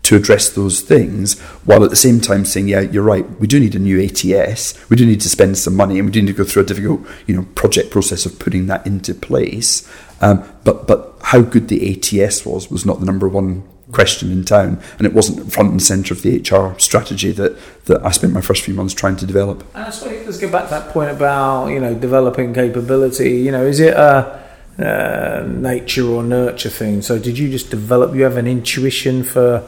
[0.07, 3.59] to address those things, while at the same time saying, yeah, you're right, we do
[3.59, 6.29] need a new ATS, we do need to spend some money, and we do need
[6.29, 9.88] to go through a difficult, you know, project process of putting that into place.
[10.21, 14.45] Um, but but how good the ATS was was not the number one question in
[14.45, 18.33] town, and it wasn't front and centre of the HR strategy that, that I spent
[18.33, 19.64] my first few months trying to develop.
[19.75, 23.40] And so let's get back to that point about you know developing capability.
[23.40, 24.40] You know, is it a
[24.79, 27.03] uh, nature or nurture thing?
[27.03, 28.14] So did you just develop?
[28.14, 29.66] You have an intuition for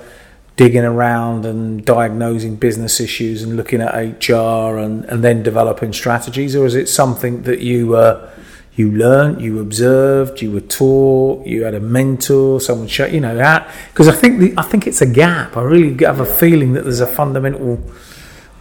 [0.58, 6.56] digging around and diagnosing business issues and looking at HR and, and then developing strategies,
[6.56, 8.28] or is it something that you uh,
[8.74, 13.36] you learned, you observed, you were taught, you had a mentor, someone showed you know
[13.36, 13.72] that?
[13.90, 15.56] Because I think the, I think it's a gap.
[15.56, 17.80] I really have a feeling that there's a fundamental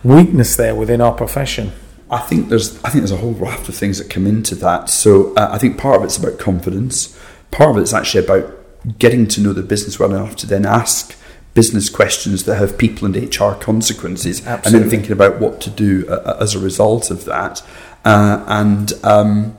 [0.03, 1.71] weakness there within our profession.
[2.11, 4.89] I think there's I think there's a whole raft of things that come into that.
[4.89, 7.19] So uh, I think part of it's about confidence.
[7.49, 8.53] Part of it's actually about
[8.99, 11.17] getting to know the business well enough to then ask
[11.57, 14.63] business questions that have people and HR consequences, Absolutely.
[14.63, 17.63] and then thinking about what to do uh, as a result of that.
[18.05, 19.57] Uh, and um,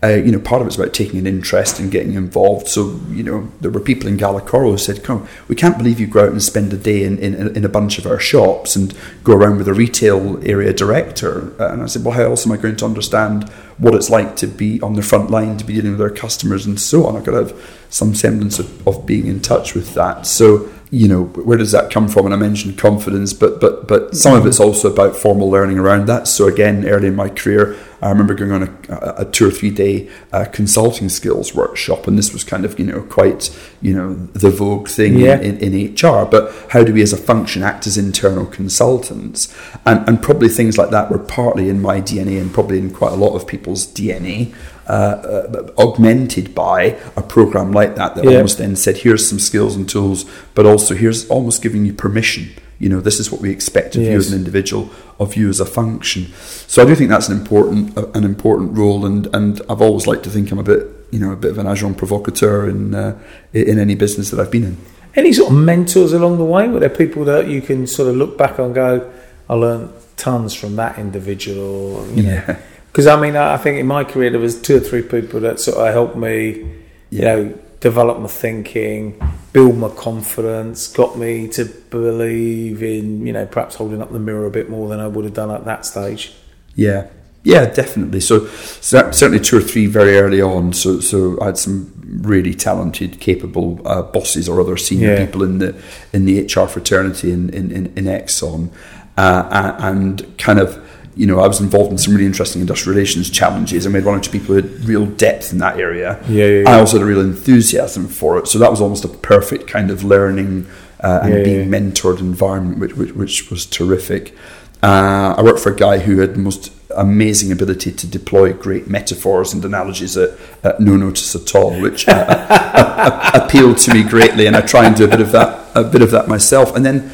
[0.00, 2.68] uh, you know, part of it's about taking an interest and getting involved.
[2.68, 5.98] So, you know, there were people in Gala Coral who said, "Come, we can't believe
[5.98, 8.76] you go out and spend a day in, in, in a bunch of our shops
[8.76, 12.46] and go around with a retail area director." Uh, and I said, "Well, how else
[12.46, 13.48] am I going to understand
[13.78, 16.64] what it's like to be on the front line, to be dealing with our customers,
[16.64, 19.94] and so on?" I've got to have some semblance of, of being in touch with
[19.94, 20.26] that.
[20.26, 22.24] So, you know where does that come from?
[22.24, 26.06] And i mentioned confidence but but but some of it's also about formal learning around
[26.06, 26.26] that.
[26.28, 29.70] So again early in my career i remember going on a, a two or three
[29.70, 32.06] day uh, consulting skills workshop.
[32.06, 35.38] And this was kind of you know quite you know the vogue thing yeah.
[35.38, 39.54] in, in, in, hr but how do we as a function act as internal consultants?
[39.84, 43.12] And, and probably things like that were partly in my dna and probably in quite
[43.12, 44.54] a lot of people's dna
[44.88, 48.36] uh, uh, augmented by a program like that that yeah.
[48.36, 50.24] almost then said, here's some skills and tools,
[50.54, 52.50] but also here's almost giving you permission.
[52.78, 54.10] You know, this is what we expect of yes.
[54.10, 56.32] you as an individual, of you as a function.
[56.68, 60.06] So I do think that's an important uh, an important role, and, and I've always
[60.06, 62.94] liked to think I'm a bit you know a bit of an agent provocateur in
[62.94, 63.18] uh,
[63.52, 64.76] in any business that I've been in.
[65.16, 66.68] Any sort of mentors along the way?
[66.68, 69.12] Were there people that you can sort of look back and go,
[69.50, 72.06] I learned tons from that individual?
[72.14, 72.58] You yeah.
[72.98, 75.60] Because I mean, I think in my career there was two or three people that
[75.60, 76.68] sort of helped me,
[77.10, 83.46] you know, develop my thinking, build my confidence, got me to believe in, you know,
[83.46, 85.86] perhaps holding up the mirror a bit more than I would have done at that
[85.86, 86.34] stage.
[86.74, 87.06] Yeah,
[87.44, 88.18] yeah, definitely.
[88.18, 90.72] So, certainly two or three very early on.
[90.72, 95.24] So so I had some really talented, capable uh, bosses or other senior yeah.
[95.24, 95.80] people in the
[96.12, 98.72] in the HR fraternity in in, in, in Exxon,
[99.16, 100.84] uh, and kind of
[101.18, 103.86] you know, I was involved in some really interesting industrial relations challenges.
[103.86, 106.22] I made one or two people who had real depth in that area.
[106.28, 106.70] Yeah, yeah, yeah.
[106.70, 108.46] I also had a real enthusiasm for it.
[108.46, 110.68] So that was almost a perfect kind of learning
[111.00, 114.32] uh, and being mentored environment, which, which, which was terrific.
[114.80, 118.86] Uh, I worked for a guy who had the most amazing ability to deploy great
[118.88, 124.46] metaphors and analogies at, at no notice at all, which uh appealed to me greatly.
[124.46, 126.74] And I try and do a bit of that, a bit of that myself.
[126.76, 127.12] And then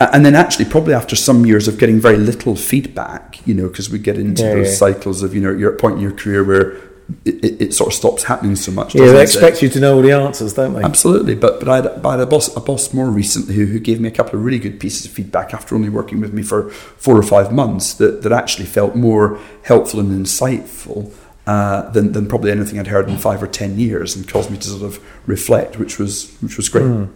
[0.00, 3.90] and then actually probably after some years of getting very little feedback you know because
[3.90, 4.74] we get into yeah, those yeah.
[4.74, 6.76] cycles of you know you're at a point in your career where
[7.26, 9.62] it, it, it sort of stops happening so much yeah they expect it?
[9.62, 12.12] you to know all the answers don't they absolutely but but I had, but I
[12.12, 14.58] had a boss a boss more recently who, who gave me a couple of really
[14.58, 18.22] good pieces of feedback after only working with me for four or five months that,
[18.22, 21.12] that actually felt more helpful and insightful
[21.46, 24.56] uh, than, than probably anything I'd heard in five or ten years and caused me
[24.56, 27.12] to sort of reflect which was which was great mm.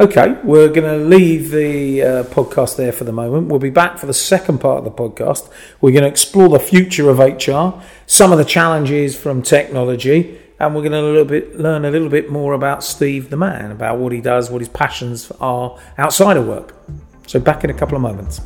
[0.00, 3.48] Okay, we're going to leave the uh, podcast there for the moment.
[3.48, 5.50] We'll be back for the second part of the podcast.
[5.82, 10.74] We're going to explore the future of HR, some of the challenges from technology, and
[10.74, 13.70] we're going to a little bit learn a little bit more about Steve the man,
[13.70, 16.74] about what he does, what his passions are outside of work.
[17.26, 18.40] So back in a couple of moments.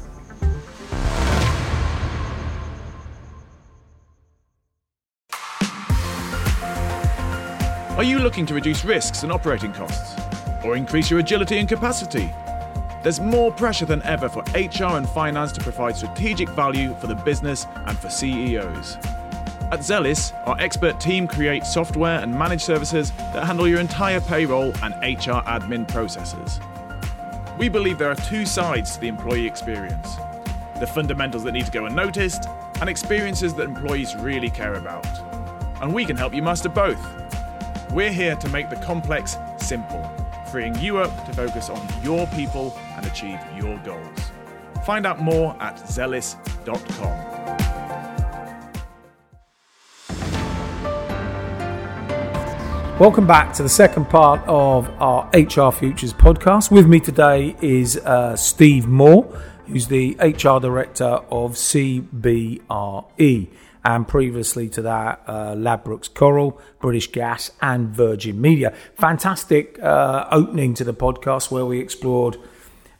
[7.96, 10.25] Are you looking to reduce risks and operating costs?
[10.66, 12.30] Or increase your agility and capacity.
[13.02, 17.14] There's more pressure than ever for HR and finance to provide strategic value for the
[17.14, 18.96] business and for CEOs.
[19.72, 24.72] At Zellis, our expert team creates software and managed services that handle your entire payroll
[24.82, 26.60] and HR admin processes.
[27.58, 30.16] We believe there are two sides to the employee experience
[30.80, 32.48] the fundamentals that need to go unnoticed,
[32.80, 35.06] and experiences that employees really care about.
[35.80, 37.00] And we can help you master both.
[37.92, 40.02] We're here to make the complex simple,
[40.50, 44.18] freeing you up to focus on your people and achieve your goals.
[44.84, 47.36] Find out more at zellis.com.
[52.98, 56.70] Welcome back to the second part of our HR Futures podcast.
[56.70, 59.24] With me today is uh, Steve Moore,
[59.66, 63.48] who's the HR Director of CBRE.
[63.86, 68.74] And previously to that, uh, Ladbrokes Coral, British Gas, and Virgin Media.
[68.96, 72.36] Fantastic uh, opening to the podcast where we explored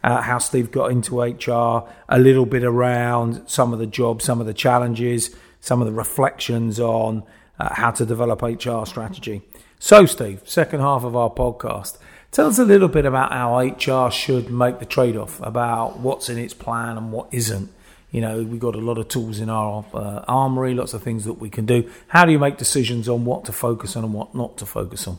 [0.04, 4.40] uh, how Steve got into HR, a little bit around some of the jobs, some
[4.40, 7.24] of the challenges, some of the reflections on
[7.58, 9.42] uh, how to develop HR strategy.
[9.80, 11.98] So, Steve, second half of our podcast,
[12.30, 16.28] tell us a little bit about how HR should make the trade off about what's
[16.28, 17.72] in its plan and what isn't.
[18.12, 21.24] You know, we've got a lot of tools in our uh, armory, lots of things
[21.24, 21.90] that we can do.
[22.08, 25.08] How do you make decisions on what to focus on and what not to focus
[25.08, 25.18] on?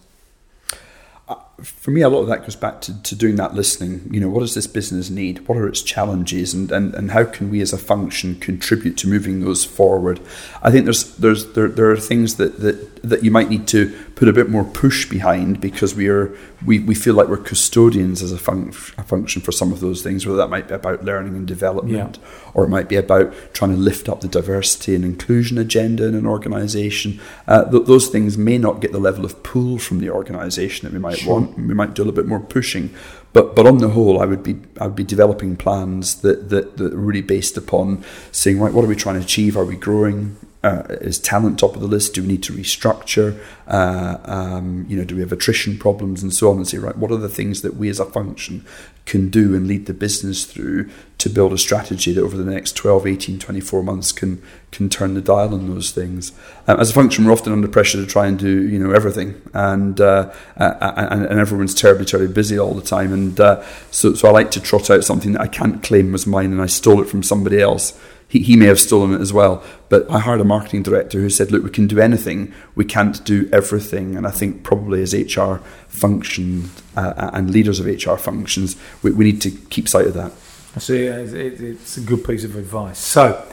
[1.63, 4.07] For me, a lot of that goes back to, to doing that listening.
[4.11, 5.47] You know, what does this business need?
[5.47, 9.07] What are its challenges, and, and, and how can we as a function contribute to
[9.07, 10.19] moving those forward?
[10.61, 13.91] I think there's there's there, there are things that, that that you might need to
[14.15, 16.35] put a bit more push behind because we are
[16.65, 20.01] we, we feel like we're custodians as a, fun, a function for some of those
[20.01, 20.25] things.
[20.25, 22.29] Whether that might be about learning and development, yeah.
[22.53, 26.13] or it might be about trying to lift up the diversity and inclusion agenda in
[26.13, 27.19] an organisation.
[27.47, 30.93] Uh, th- those things may not get the level of pull from the organisation that
[30.93, 31.33] we might sure.
[31.33, 32.93] want we might do a little bit more pushing.
[33.33, 36.77] But but on the whole, I would be I would be developing plans that that,
[36.77, 39.57] that are really based upon saying right, what are we trying to achieve?
[39.57, 40.37] Are we growing?
[40.63, 42.15] Uh, is talent top of the list?
[42.15, 43.39] Do we need to restructure?
[43.67, 46.57] Uh, um, you know, do we have attrition problems and so on?
[46.57, 48.65] And say, right, what are the things that we as a function
[49.05, 52.76] can do and lead the business through to build a strategy that over the next
[52.76, 56.32] 12, 18, 24 months can can turn the dial on those things.
[56.68, 59.41] Um, as a function, we're often under pressure to try and do you know everything,
[59.53, 63.13] and uh, and, and, everyone's terribly, terribly busy all the time.
[63.13, 66.28] And uh, so, so I like to trot out something that I can't claim was
[66.28, 67.97] mine, and I stole it from somebody else
[68.28, 69.63] he, he may have stolen it as well.
[69.89, 73.24] But I hired a marketing director who said, look, we can do anything, we can't
[73.24, 74.15] do everything.
[74.15, 75.55] And I think probably as HR
[75.88, 80.34] functions uh, and leaders of HR functions, we, we, need to keep sight of that.
[80.76, 81.05] I see.
[81.05, 82.99] It's a good piece of advice.
[82.99, 83.43] So,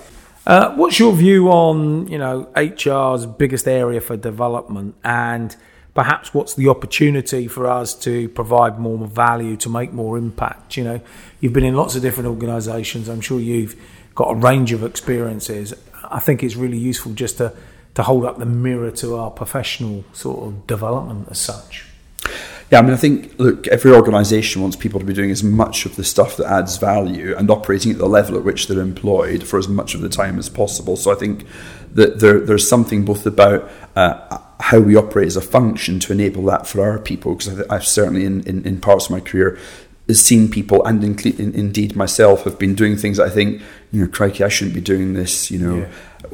[0.47, 5.57] uh, what's your view on you know HR's biggest area for development and
[5.95, 10.83] perhaps what's the opportunity for us to provide more value to make more impact you
[10.83, 11.01] know
[11.39, 13.77] you've been in lots of different organizations i'm sure you've
[14.15, 17.53] got a range of experiences, I think it's really useful just to,
[17.95, 21.87] to hold up the mirror to our professional sort of development as such.
[22.71, 25.87] Yeah, I mean, I think, look, every organisation wants people to be doing as much
[25.87, 29.45] of the stuff that adds value and operating at the level at which they're employed
[29.45, 30.97] for as much of the time as possible.
[30.97, 31.47] So I think
[31.93, 36.43] that there, there's something both about uh, how we operate as a function to enable
[36.47, 39.59] that for our people, because I've certainly, in, in, in parts of my career,
[40.13, 44.45] seen people and in, indeed myself have been doing things I think you know crikey
[44.45, 45.89] I shouldn't be doing this you know yeah.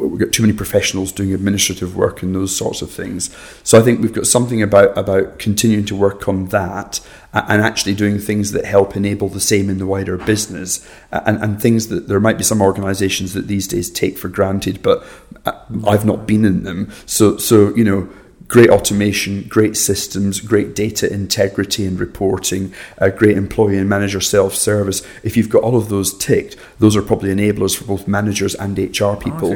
[0.08, 3.34] We've got too many professionals doing administrative work and those sorts of things.
[3.62, 7.00] So I think we've got something about about continuing to work on that
[7.32, 10.86] and actually doing things that help enable the same in the wider business.
[11.12, 14.82] And, and things that there might be some organizations that these days take for granted
[14.82, 15.04] but
[15.46, 15.52] uh,
[15.86, 16.92] I've not been in them.
[17.06, 18.08] So so you know
[18.50, 24.54] great automation, great systems, great data integrity and reporting, uh, great employee and manager self
[24.54, 25.02] service.
[25.22, 28.76] If you've got all of those ticked, those are probably enablers for both managers and
[28.76, 29.50] HR people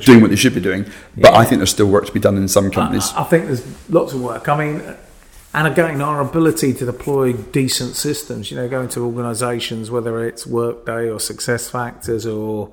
[0.00, 0.84] doing what they should be doing.
[1.16, 1.38] But yeah.
[1.38, 3.12] I think there's still work to be done in some companies.
[3.12, 4.48] I, I think there's lots of work.
[4.48, 4.96] I mean,
[5.54, 10.44] and again, our ability to deploy decent systems, you know, going to organisations, whether it's
[10.44, 12.72] Workday or Success Factors or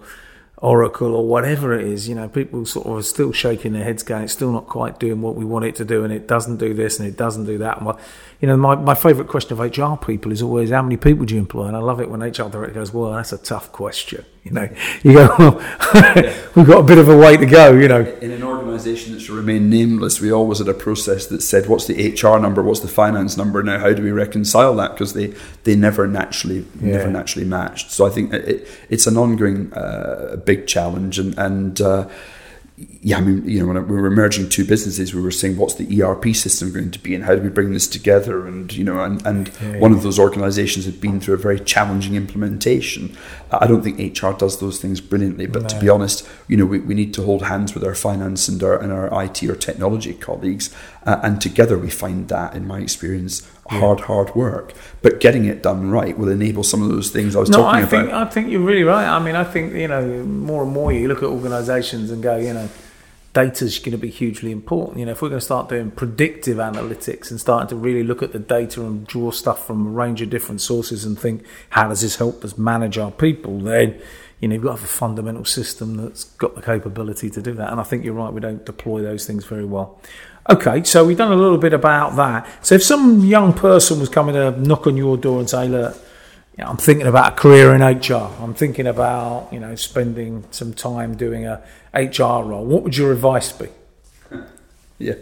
[0.59, 4.01] Oracle or whatever it is, you know, people sort of are still shaking their heads
[4.01, 6.57] going, it's still not quite doing what we want it to do, and it doesn't
[6.57, 7.77] do this and it doesn't do that.
[7.77, 7.85] And
[8.39, 11.33] you know, my, my favourite question of HR people is always, how many people do
[11.33, 11.65] you employ?
[11.65, 14.23] And I love it when HR director goes, well, that's a tough question.
[14.43, 14.69] You know,
[15.03, 18.01] you go, well, we've got a bit of a way to go, you know.
[18.21, 21.87] In an organisation that should remain nameless, we always had a process that said, what's
[21.87, 24.91] the HR number, what's the finance number, now how do we reconcile that?
[24.91, 25.33] Because they,
[25.63, 26.97] they never naturally yeah.
[26.97, 27.89] never naturally matched.
[27.89, 32.07] So I think it, it's an ongoing uh, big challenge and, and uh,
[32.77, 35.75] yeah, I mean, you know, when we were merging two businesses, we were saying, what's
[35.75, 38.45] the ERP system going to be, and how do we bring this together?
[38.45, 39.97] And you know, and, and yeah, one yeah.
[39.97, 43.17] of those organisations had been through a very challenging implementation.
[43.51, 45.67] I don't think HR does those things brilliantly, but no.
[45.69, 48.61] to be honest, you know, we, we need to hold hands with our finance and
[48.61, 50.71] our and our IT or technology colleagues,
[51.07, 54.73] uh, and together we find that, in my experience, hard, hard work.
[55.01, 57.83] But getting it done right will enable some of those things I was no, talking
[57.83, 57.89] I about.
[57.89, 59.07] think I think you're really right.
[59.07, 62.37] I mean, I think you know more and more you look at organisations and go,
[62.37, 62.69] you know,
[63.33, 64.97] data's going to be hugely important.
[64.97, 68.23] You know, if we're going to start doing predictive analytics and starting to really look
[68.23, 71.87] at the data and draw stuff from a range of different sources and think how
[71.89, 73.99] does this help us manage our people, then
[74.39, 77.53] you know you've got to have a fundamental system that's got the capability to do
[77.53, 77.71] that.
[77.71, 78.33] And I think you're right.
[78.33, 80.01] We don't deploy those things very well.
[80.49, 82.47] Okay, so we've done a little bit about that.
[82.65, 85.95] So if some young person was coming to knock on your door and say, look,
[86.57, 88.31] you know, I'm thinking about a career in HR.
[88.39, 91.61] I'm thinking about you know spending some time doing a
[91.93, 92.65] HR role.
[92.65, 93.67] What would your advice be?
[94.99, 95.13] Yeah,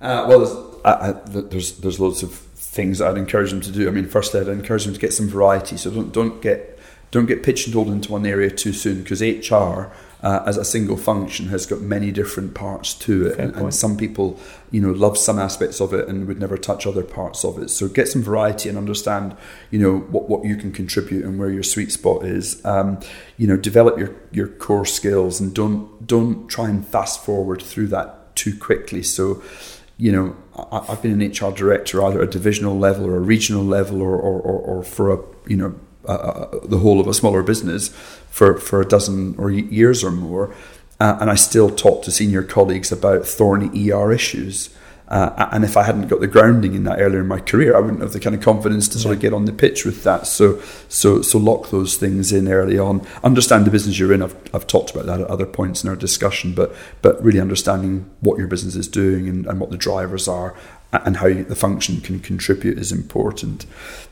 [0.00, 3.88] uh, well, there's, I, I, there's there's loads of things I'd encourage them to do.
[3.88, 5.76] I mean, firstly, I'd encourage them to get some variety.
[5.76, 6.78] So don't don't get
[7.10, 9.90] don't get pigeonholed into one area too soon because HR
[10.22, 13.96] uh, as a single function has got many different parts to it, and, and, some
[13.96, 14.38] people,
[14.70, 17.70] you know, love some aspects of it and would never touch other parts of it.
[17.70, 19.34] So get some variety and understand,
[19.70, 22.62] you know, what, what you can contribute and where your sweet spot is.
[22.66, 23.00] Um,
[23.38, 27.88] you know, develop your your core skills and don't don't try and fast forward through
[27.88, 29.02] that too quickly.
[29.02, 29.42] So,
[29.96, 30.36] you know,
[30.70, 34.02] I, have been an HR director either at a divisional level or a regional level
[34.02, 35.74] or or, or, or for a you know
[36.08, 37.94] uh, uh, the whole of a smaller business
[38.30, 40.54] for, for a dozen or years or more.
[40.98, 44.70] Uh, and I still talk to senior colleagues about thorny ER issues.
[45.08, 47.80] Uh, and if I hadn't got the grounding in that earlier in my career, I
[47.80, 50.28] wouldn't have the kind of confidence to sort of get on the pitch with that.
[50.28, 53.04] So, so, so lock those things in early on.
[53.24, 54.22] Understand the business you're in.
[54.22, 56.72] I've, I've talked about that at other points in our discussion, but,
[57.02, 60.54] but really understanding what your business is doing and, and what the drivers are
[60.92, 63.66] and how the function can contribute is important.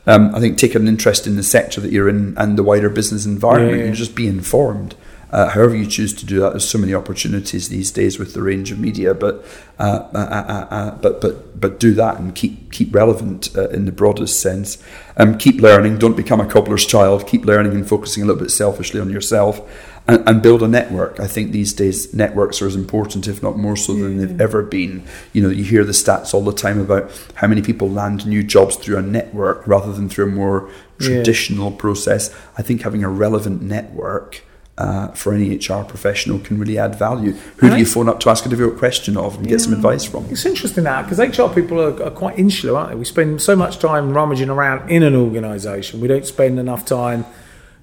[0.07, 2.89] Um, I think take an interest in the sector that you're in and the wider
[2.89, 3.87] business environment yeah, yeah.
[3.87, 4.95] and just be informed.
[5.31, 8.41] Uh, however you choose to do that, there's so many opportunities these days with the
[8.41, 9.13] range of media.
[9.13, 9.45] But
[9.77, 13.85] uh, uh, uh, uh but but but do that and keep keep relevant uh, in
[13.85, 14.81] the broadest sense.
[15.17, 15.99] Um, keep learning.
[15.99, 17.27] Don't become a cobbler's child.
[17.27, 19.61] Keep learning and focusing a little bit selfishly on yourself
[20.07, 21.19] and, and, build a network.
[21.19, 24.63] I think these days networks are as important, if not more so, than they've ever
[24.63, 25.03] been.
[25.33, 28.43] You know, you hear the stats all the time about how many people land new
[28.43, 30.69] jobs through a network rather than through a more
[30.99, 31.77] traditional yeah.
[31.77, 32.35] process.
[32.57, 34.43] I think having a relevant network.
[34.77, 37.33] Uh, for any HR professional can really add value.
[37.57, 39.59] Who and do you phone up to ask a difficult question of and yeah, get
[39.59, 40.23] some advice from?
[40.29, 42.95] It's interesting now because HR people are, are, quite insular, aren't they?
[42.95, 45.99] We spend so much time rummaging around in an organisation.
[45.99, 47.25] We don't spend enough time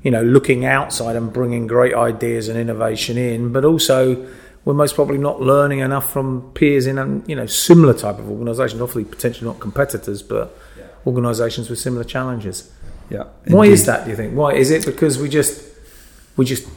[0.07, 4.24] you know, looking outside and bringing great ideas and innovation in, but also
[4.64, 8.80] we're most probably not learning enough from peers in you know similar type of organisations,
[8.80, 10.84] obviously potentially not competitors, but yeah.
[11.09, 12.70] organisations with similar challenges.
[13.11, 13.24] Yeah.
[13.48, 13.72] Why indeed.
[13.72, 14.04] is that?
[14.04, 14.34] Do you think?
[14.34, 15.61] Why is it because we just
[16.36, 16.68] we just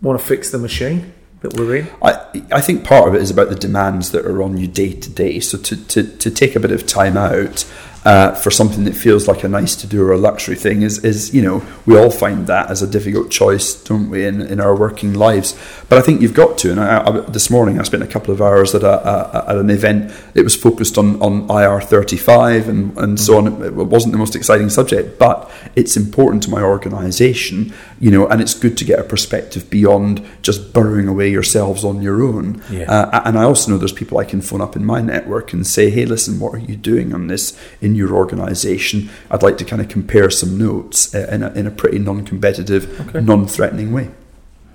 [0.00, 1.12] want to fix the machine?
[1.42, 1.88] that we're in?
[2.02, 4.92] I, I think part of it is about the demands that are on you day
[4.92, 5.40] to day.
[5.40, 7.64] So to, to, to take a bit of time out
[8.04, 11.04] uh, for something that feels like a nice to do or a luxury thing is,
[11.04, 14.60] is, you know, we all find that as a difficult choice, don't we, in, in
[14.60, 15.56] our working lives.
[15.88, 16.72] But I think you've got to.
[16.72, 19.56] And I, I, this morning I spent a couple of hours at, a, a, at
[19.56, 20.12] an event.
[20.34, 23.62] It was focused on, on IR35 and, and so on.
[23.62, 28.40] It wasn't the most exciting subject, but it's important to my organisation, you know, and
[28.40, 32.62] it's good to get a perspective beyond just burrowing away yourselves on your own.
[32.68, 32.90] Yeah.
[32.90, 35.64] Uh, and I also know there's people I can phone up in my network and
[35.64, 39.10] say, hey, listen, what are you doing on this in in your organisation.
[39.30, 42.24] I'd like to kind of compare some notes uh, in, a, in a pretty non
[42.24, 43.20] competitive, okay.
[43.20, 44.10] non threatening way.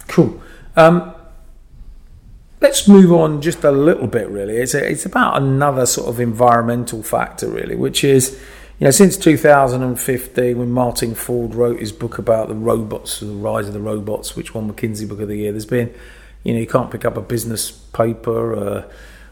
[0.07, 0.41] Cool.
[0.75, 1.13] Um,
[2.61, 4.57] let's move on just a little bit, really.
[4.57, 8.39] It's, a, it's about another sort of environmental factor, really, which is.
[8.79, 13.67] You know, since 2015, when Martin Ford wrote his book about the robots, the rise
[13.67, 15.91] of the robots, which won McKinsey Book of the Year, there's been,
[16.43, 18.83] you know, you can't pick up a business paper, uh,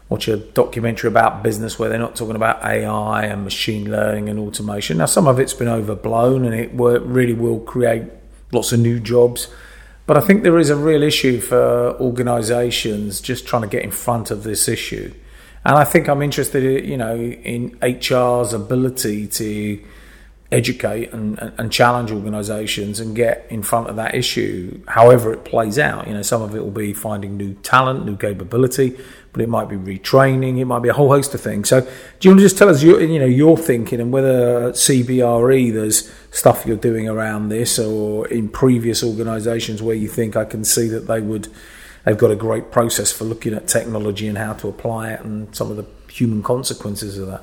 [0.08, 4.38] watch a documentary about business where they're not talking about AI and machine learning and
[4.38, 4.98] automation.
[4.98, 8.04] Now, some of it's been overblown and it really will create
[8.52, 9.48] lots of new jobs.
[10.06, 13.90] But I think there is a real issue for organisations just trying to get in
[13.90, 15.12] front of this issue.
[15.64, 19.84] And I think I'm interested, you know, in HR's ability to
[20.52, 25.76] educate and, and challenge organisations and get in front of that issue, however it plays
[25.76, 26.06] out.
[26.06, 28.96] You know, some of it will be finding new talent, new capability,
[29.36, 31.68] but it might be retraining, it might be a whole host of things.
[31.68, 31.88] So, do
[32.22, 36.10] you want to just tell us your, you know, your thinking and whether CBRE there's
[36.30, 40.88] stuff you're doing around this, or in previous organisations where you think I can see
[40.88, 41.48] that they would,
[42.06, 45.54] they've got a great process for looking at technology and how to apply it, and
[45.54, 47.42] some of the human consequences of that.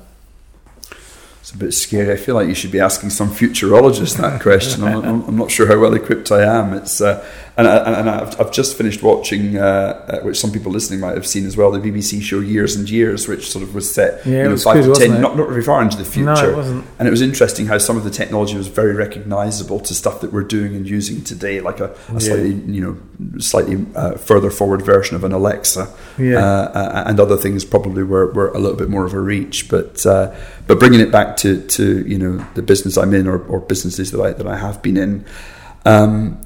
[1.44, 2.12] It's a bit scary.
[2.12, 4.82] I feel like you should be asking some futurologist that question.
[4.82, 6.72] I'm, I'm, I'm, not sure how well equipped I am.
[6.72, 7.24] It's uh,
[7.56, 11.14] and, I, and I've, I've just finished watching, uh, uh, which some people listening might
[11.14, 14.26] have seen as well, the BBC show Years and Years, which sort of was set
[14.26, 16.34] Yeah, you know, five good, to ten, not, not very far into the future.
[16.34, 16.84] No, it wasn't.
[16.98, 20.32] And it was interesting how some of the technology was very recognisable to stuff that
[20.32, 24.82] we're doing and using today, like a, a slightly, you know, slightly uh, further forward
[24.82, 25.88] version of an Alexa,
[26.18, 26.38] Yeah.
[26.38, 29.68] uh, uh, and other things probably were, were a little bit more of a reach.
[29.68, 30.34] But uh,
[30.66, 34.10] but bringing it back to, to you know the business I'm in or, or businesses
[34.10, 35.24] that I that I have been in.
[35.84, 36.44] Um, uh,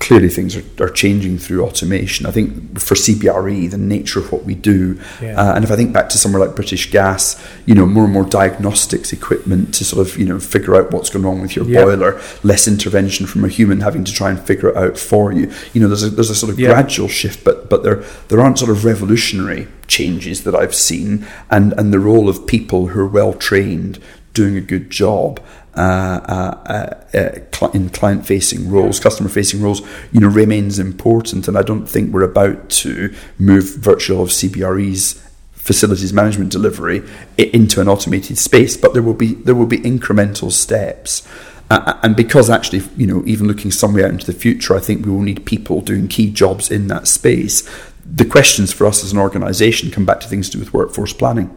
[0.00, 2.26] clearly, things are, are changing through automation.
[2.26, 5.40] I think for CBRE, the nature of what we do, Yeah.
[5.40, 8.12] uh, and if I think back to somewhere like British Gas, you know, more and
[8.12, 11.64] more diagnostics equipment to sort of you know figure out what's going wrong with your
[11.64, 11.84] Yeah.
[11.84, 15.50] boiler, less intervention from a human having to try and figure it out for you.
[15.72, 16.68] You know, there's a there's a sort of Yeah.
[16.68, 21.72] gradual shift, but but there there aren't sort of revolutionary changes that I've seen, and
[21.78, 23.98] and the role of people who are well trained
[24.34, 25.40] doing a good job
[25.76, 31.48] uh, uh, uh, uh, in client-facing roles, customer-facing roles, you know, remains important.
[31.48, 35.22] And I don't think we're about to move virtual of CBRE's
[35.52, 37.02] facilities management delivery
[37.36, 38.76] into an automated space.
[38.76, 41.26] But there will be there will be incremental steps.
[41.68, 45.04] Uh, and because actually, you know, even looking somewhere out into the future, I think
[45.04, 47.68] we will need people doing key jobs in that space.
[48.04, 51.12] The questions for us as an organisation come back to things to do with workforce
[51.12, 51.50] planning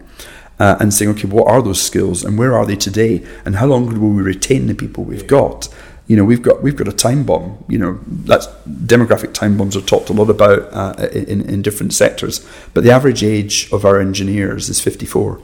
[0.59, 3.65] uh, and saying, okay, what are those skills and where are they today, and how
[3.65, 5.69] long will we retain the people we've got?
[6.07, 7.63] You know, we've got we've got a time bomb.
[7.67, 11.93] You know, that's demographic time bombs are talked a lot about uh, in in different
[11.93, 15.39] sectors, but the average age of our engineers is fifty four.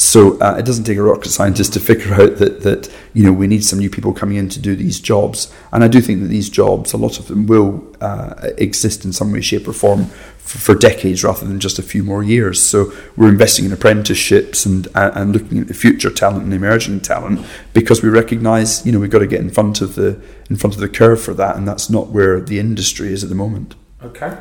[0.00, 3.34] So uh, it doesn't take a rocket scientist to figure out that that you know
[3.34, 6.22] we need some new people coming in to do these jobs, and I do think
[6.22, 9.74] that these jobs, a lot of them, will uh, exist in some way, shape, or
[9.74, 10.06] form
[10.38, 12.62] for, for decades rather than just a few more years.
[12.62, 17.00] So we're investing in apprenticeships and and and looking at the future talent and emerging
[17.00, 17.44] talent
[17.74, 20.74] because we recognise you know we've got to get in front of the in front
[20.74, 23.74] of the curve for that, and that's not where the industry is at the moment.
[24.02, 24.34] Okay.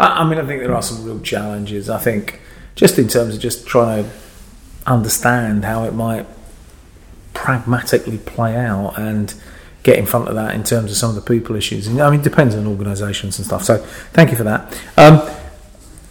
[0.00, 1.88] I, I mean, I think there are some real challenges.
[1.88, 2.40] I think
[2.74, 4.10] just in terms of just trying to
[4.86, 6.26] understand how it might
[7.34, 9.34] pragmatically play out and
[9.82, 11.88] get in front of that in terms of some of the people issues.
[11.88, 13.64] I mean, it depends on organisations and stuff.
[13.64, 13.78] So
[14.12, 14.80] thank you for that.
[14.96, 15.28] Um,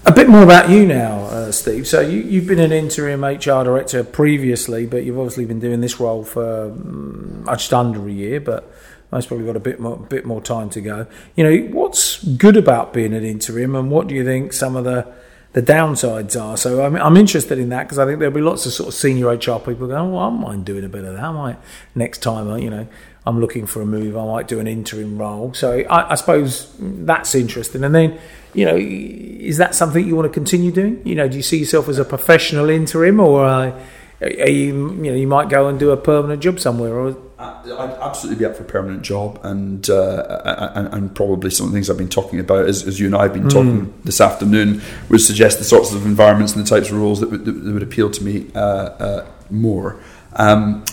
[0.05, 1.87] a bit more about you now, uh, Steve.
[1.87, 5.99] So you, you've been an interim HR director previously, but you've obviously been doing this
[5.99, 8.69] role for um, just under a year, but
[9.11, 11.05] most probably got a bit more bit more time to go.
[11.35, 14.85] You know, what's good about being an interim, and what do you think some of
[14.85, 15.05] the
[15.53, 16.55] the downsides are?
[16.57, 18.93] So I'm, I'm interested in that because I think there'll be lots of sort of
[18.93, 21.23] senior HR people going, "Oh, I mind doing a bit of that.
[21.23, 21.57] I might
[21.95, 22.87] next time, uh, you know."
[23.25, 24.17] I'm looking for a move.
[24.17, 25.53] I might do an interim role.
[25.53, 27.83] So I, I suppose that's interesting.
[27.83, 28.19] And then,
[28.53, 31.05] you know, is that something you want to continue doing?
[31.05, 33.79] You know, do you see yourself as a professional interim, or uh,
[34.21, 36.95] are you, you know, you might go and do a permanent job somewhere?
[36.95, 41.65] Or I'd absolutely be up for a permanent job, and, uh, and and probably some
[41.65, 43.93] of the things I've been talking about, as, as you and I have been talking
[44.03, 47.45] this afternoon, would suggest the sorts of environments and the types of roles that would,
[47.45, 49.99] that would appeal to me uh, uh, more.
[50.33, 50.83] Um,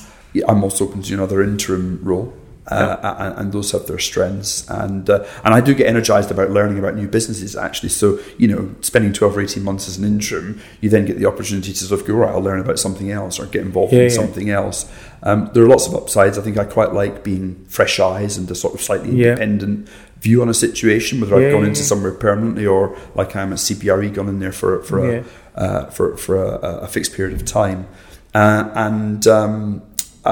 [0.46, 2.34] I'm also open to another interim role.
[2.70, 6.50] Uh, and, and those have their strengths, and uh, and I do get energized about
[6.50, 7.56] learning about new businesses.
[7.56, 11.18] Actually, so you know, spending twelve or eighteen months as an interim, you then get
[11.18, 13.94] the opportunity to sort of go, right, I'll learn about something else or get involved
[13.94, 14.14] Yeah, in yeah.
[14.14, 14.90] something else.
[15.22, 16.36] Um, there are lots of upsides.
[16.36, 19.88] I think I quite like being fresh eyes and a sort of slightly independent
[20.20, 24.12] view on a situation, whether I've gone into somewhere permanently or like I'm at CBRE,
[24.12, 27.86] gone in there for for a uh, for for a, a fixed period of time,
[28.34, 29.26] uh, and.
[29.26, 29.82] Um,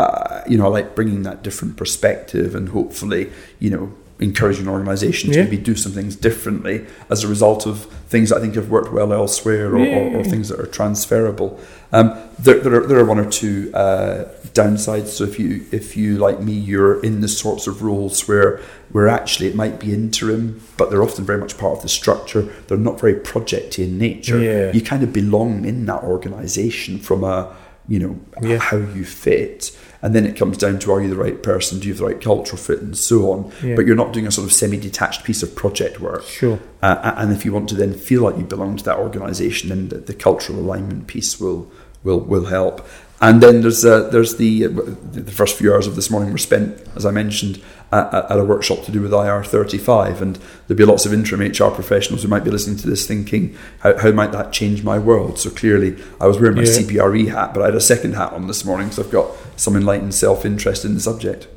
[0.00, 4.70] uh, you know, I like bringing that different perspective and hopefully, you know, encouraging an
[4.72, 8.54] organisation to maybe do some things differently as a result of things that I think
[8.54, 11.60] have worked well elsewhere or, Yeah, or, or things that are transferable.
[11.92, 14.24] Um, there, there, are, there are one or two uh,
[14.54, 15.08] downsides.
[15.08, 18.60] So if you, if you like me, you're in the sorts of roles where
[18.92, 22.42] where actually it might be interim, but they're often very much part of the structure.
[22.68, 24.38] They're not very projecty in nature.
[24.40, 24.72] Yeah.
[24.72, 27.54] You kind of belong in that organisation from a
[27.88, 28.58] you know Yeah.
[28.58, 29.76] how you fit.
[30.02, 31.80] And then it comes down to are you the right person?
[31.80, 33.52] Do you have the right cultural fit and so on?
[33.62, 33.76] Yeah.
[33.76, 36.24] But you're not doing a sort of semi-detached piece of project work.
[36.24, 36.60] Sure.
[36.82, 39.88] Uh, and if you want to then feel like you belong to that organisation, then
[39.88, 41.70] the, the cultural alignment piece will
[42.04, 42.86] will will help.
[43.20, 46.78] And then there's uh, there's the the first few hours of this morning were spent,
[46.94, 51.06] as I mentioned, at, at a workshop to do with IR35, and there'll be lots
[51.06, 54.52] of interim HR professionals who might be listening to this thinking, how, how might that
[54.52, 55.38] change my world?
[55.38, 56.68] So clearly, I was wearing my Yeah.
[56.68, 59.76] CBRE hat, but I had a second hat on this morning because I've got some
[59.76, 61.48] enlightened self interest in the subject.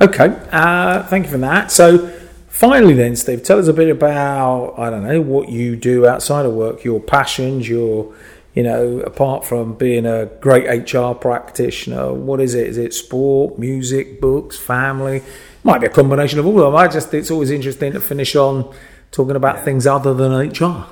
[0.00, 1.70] Okay, uh, thank you for that.
[1.72, 2.08] So,
[2.48, 6.44] finally, then, Steve, tell us a bit about I don't know what you do outside
[6.44, 8.14] of work, your passions, your
[8.54, 12.66] you know, apart from being a great HR practitioner, what is it?
[12.66, 15.22] Is it sport, music, books, family?
[15.64, 16.76] Might be a combination of all of them.
[16.76, 18.74] I just it's always interesting to finish on
[19.10, 20.86] talking about things other than HR.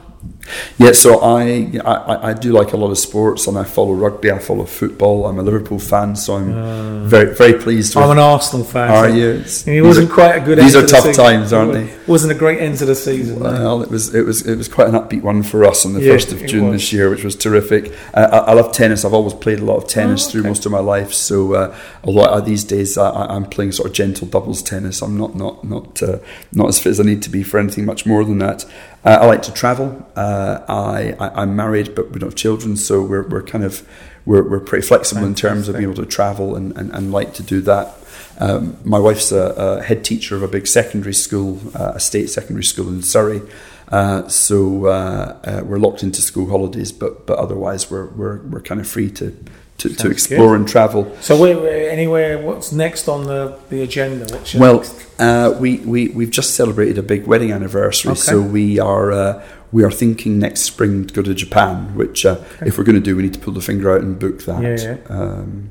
[0.78, 4.30] Yeah, so I, I I do like a lot of sports, and I follow rugby.
[4.30, 5.26] I follow football.
[5.26, 7.94] I'm a Liverpool fan, so I'm uh, very very pleased.
[7.94, 8.90] With, I'm an Arsenal fan.
[8.90, 9.42] Are you?
[9.66, 10.58] It wasn't are, quite a good.
[10.58, 11.84] These are tough times, aren't they?
[11.84, 13.40] It wasn't a great end to the season.
[13.40, 16.00] Well, it was it was it was quite an upbeat one for us on the
[16.00, 17.92] first of June this year, which was terrific.
[18.14, 19.04] Uh, I, I, love tennis.
[19.04, 20.32] I've always played a lot of tennis oh, okay.
[20.32, 21.12] through most of my life.
[21.12, 25.34] So uh, although these days I, am playing sort of gentle doubles tennis, I'm not
[25.34, 26.18] not not uh,
[26.52, 28.64] not as fit as I need to be for anything much more than that.
[29.06, 30.04] Uh, I like to travel.
[30.16, 33.88] Uh, I, I am married, but we don't have children, so we're we're kind of
[34.24, 35.44] we're, we're pretty flexible Fantastic.
[35.44, 37.94] in terms of being able to travel and, and, and like to do that.
[38.40, 42.30] Um, my wife's a, a, head teacher of a big secondary school, uh, a state
[42.30, 43.42] secondary school in Surrey.
[43.88, 48.60] Uh, so uh, uh, we're locked into school holidays, but but otherwise we're we're, we're
[48.60, 49.36] kind of free to
[49.78, 50.60] to, to explore good.
[50.60, 51.16] and travel.
[51.20, 54.26] So, where, anywhere, what's next on the, the agenda?
[54.58, 54.84] well,
[55.18, 58.20] uh, we, we, we've just celebrated a big wedding anniversary, okay.
[58.20, 62.30] so we are, uh, we are thinking next spring to go to Japan, which, uh,
[62.56, 62.66] okay.
[62.66, 64.62] if we're going to do, we need to pull the finger out and book that.
[64.62, 65.14] Yeah, yeah.
[65.14, 65.70] Um,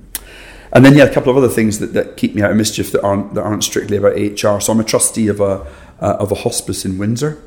[0.72, 2.91] and then, yeah, a couple of other things that, that keep me out of mischief
[2.91, 4.60] that aren't, that aren't strictly about HR.
[4.60, 5.66] So, I'm a trustee of a,
[5.99, 7.41] uh, of a hospice in Windsor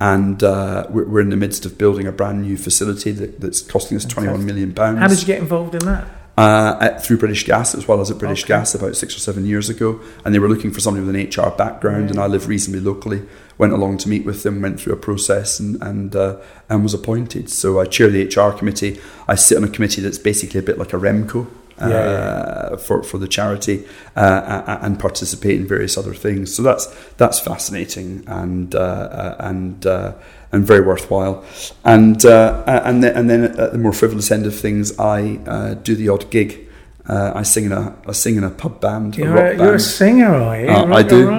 [0.00, 3.60] and uh, we're, we're, in the midst of building a brand new facility that, that's
[3.60, 4.98] costing us twenty one million pounds.
[4.98, 6.06] How did you get involved in that?
[6.36, 8.54] Uh, at, through British Gas as well as at British okay.
[8.54, 11.26] Gas about six or seven years ago, and they were looking for somebody with an
[11.26, 13.22] HR background, and I live reasonably locally.
[13.58, 16.36] Went along to meet with them, went through a process, and and uh,
[16.68, 17.50] and was appointed.
[17.50, 19.00] So I chair the HR committee.
[19.26, 21.48] I sit on a committee that's basically a bit like a Remco
[21.80, 23.84] yeah, uh, for for the charity
[24.16, 26.54] uh, and participate in various other things.
[26.54, 30.12] So that's that's fascinating and uh, uh and uh,
[30.52, 31.44] and very worthwhile.
[31.84, 35.94] And uh, and then and then at the more frivolous end of things, I do
[35.94, 36.66] the odd gig.
[37.06, 39.16] I sing in a I sing in a pub band.
[39.16, 40.68] You're a, a, you're a singer, are you?
[40.68, 41.30] I do.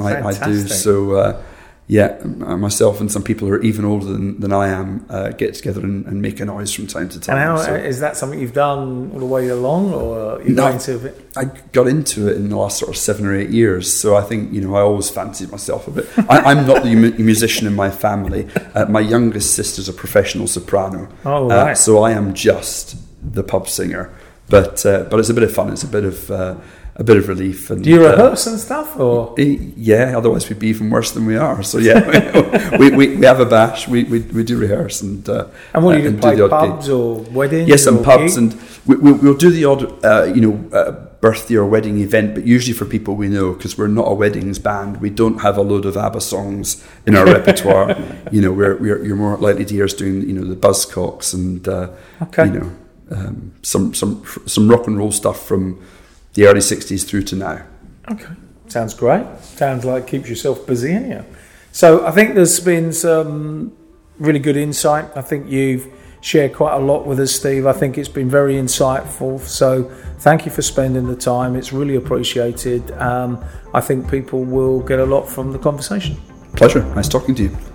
[0.00, 0.68] I, I, do.
[0.68, 1.42] So
[1.90, 5.54] yeah, myself and some people who are even older than, than I am uh, get
[5.54, 7.38] together and, and, make a noise from time to time.
[7.38, 10.64] And how, so, is that something you've done all the way along, or you no,
[10.64, 11.30] got into it?
[11.34, 13.90] I got into it in the last sort of seven or eight years.
[13.90, 16.06] So I think you know I always fancied myself a bit.
[16.28, 18.46] I, am not the musician in my family.
[18.74, 21.08] Uh, my youngest sister's a professional soprano.
[21.24, 21.70] Oh right.
[21.70, 24.12] Uh, so I am just the pub singer.
[24.50, 25.72] But uh, but it's a bit of fun.
[25.72, 26.56] It's a bit of uh,
[26.98, 27.70] a bit of relief.
[27.70, 30.18] And, Do you rehearse uh, and stuff, or yeah?
[30.18, 31.62] Otherwise, we'd be even worse than we are.
[31.62, 33.86] So yeah, we, we, we have a bash.
[33.86, 36.86] We, we, we do rehearse and uh, and what do you uh, play do pubs
[36.86, 36.94] gig.
[36.94, 37.68] or weddings?
[37.68, 38.52] Yes, and pubs, gig?
[38.52, 40.90] and we, we, will do the odd uh, you know uh,
[41.20, 44.58] birthday or wedding event, but usually for people we know because we're not a weddings
[44.58, 45.00] band.
[45.00, 47.96] We don't have a load of ABBA songs in our repertoire.
[48.32, 51.32] You know, we're, we're you're more likely to hear us doing you know the Buzzcocks
[51.32, 51.90] and uh,
[52.22, 52.46] okay.
[52.46, 52.76] you know
[53.12, 55.80] um, some some some rock and roll stuff from
[56.38, 57.66] the early 60s through to now.
[58.12, 58.32] Okay,
[58.68, 59.26] sounds great.
[59.40, 61.24] Sounds like keeps yourself busy, anyhow.
[61.72, 63.76] So I think there's been some
[64.20, 65.04] really good insight.
[65.16, 67.66] I think you've shared quite a lot with us, Steve.
[67.66, 69.40] I think it's been very insightful.
[69.40, 71.56] So thank you for spending the time.
[71.56, 72.88] It's really appreciated.
[72.92, 76.18] Um, I think people will get a lot from the conversation.
[76.54, 76.84] Pleasure.
[76.94, 77.67] Nice talking to you.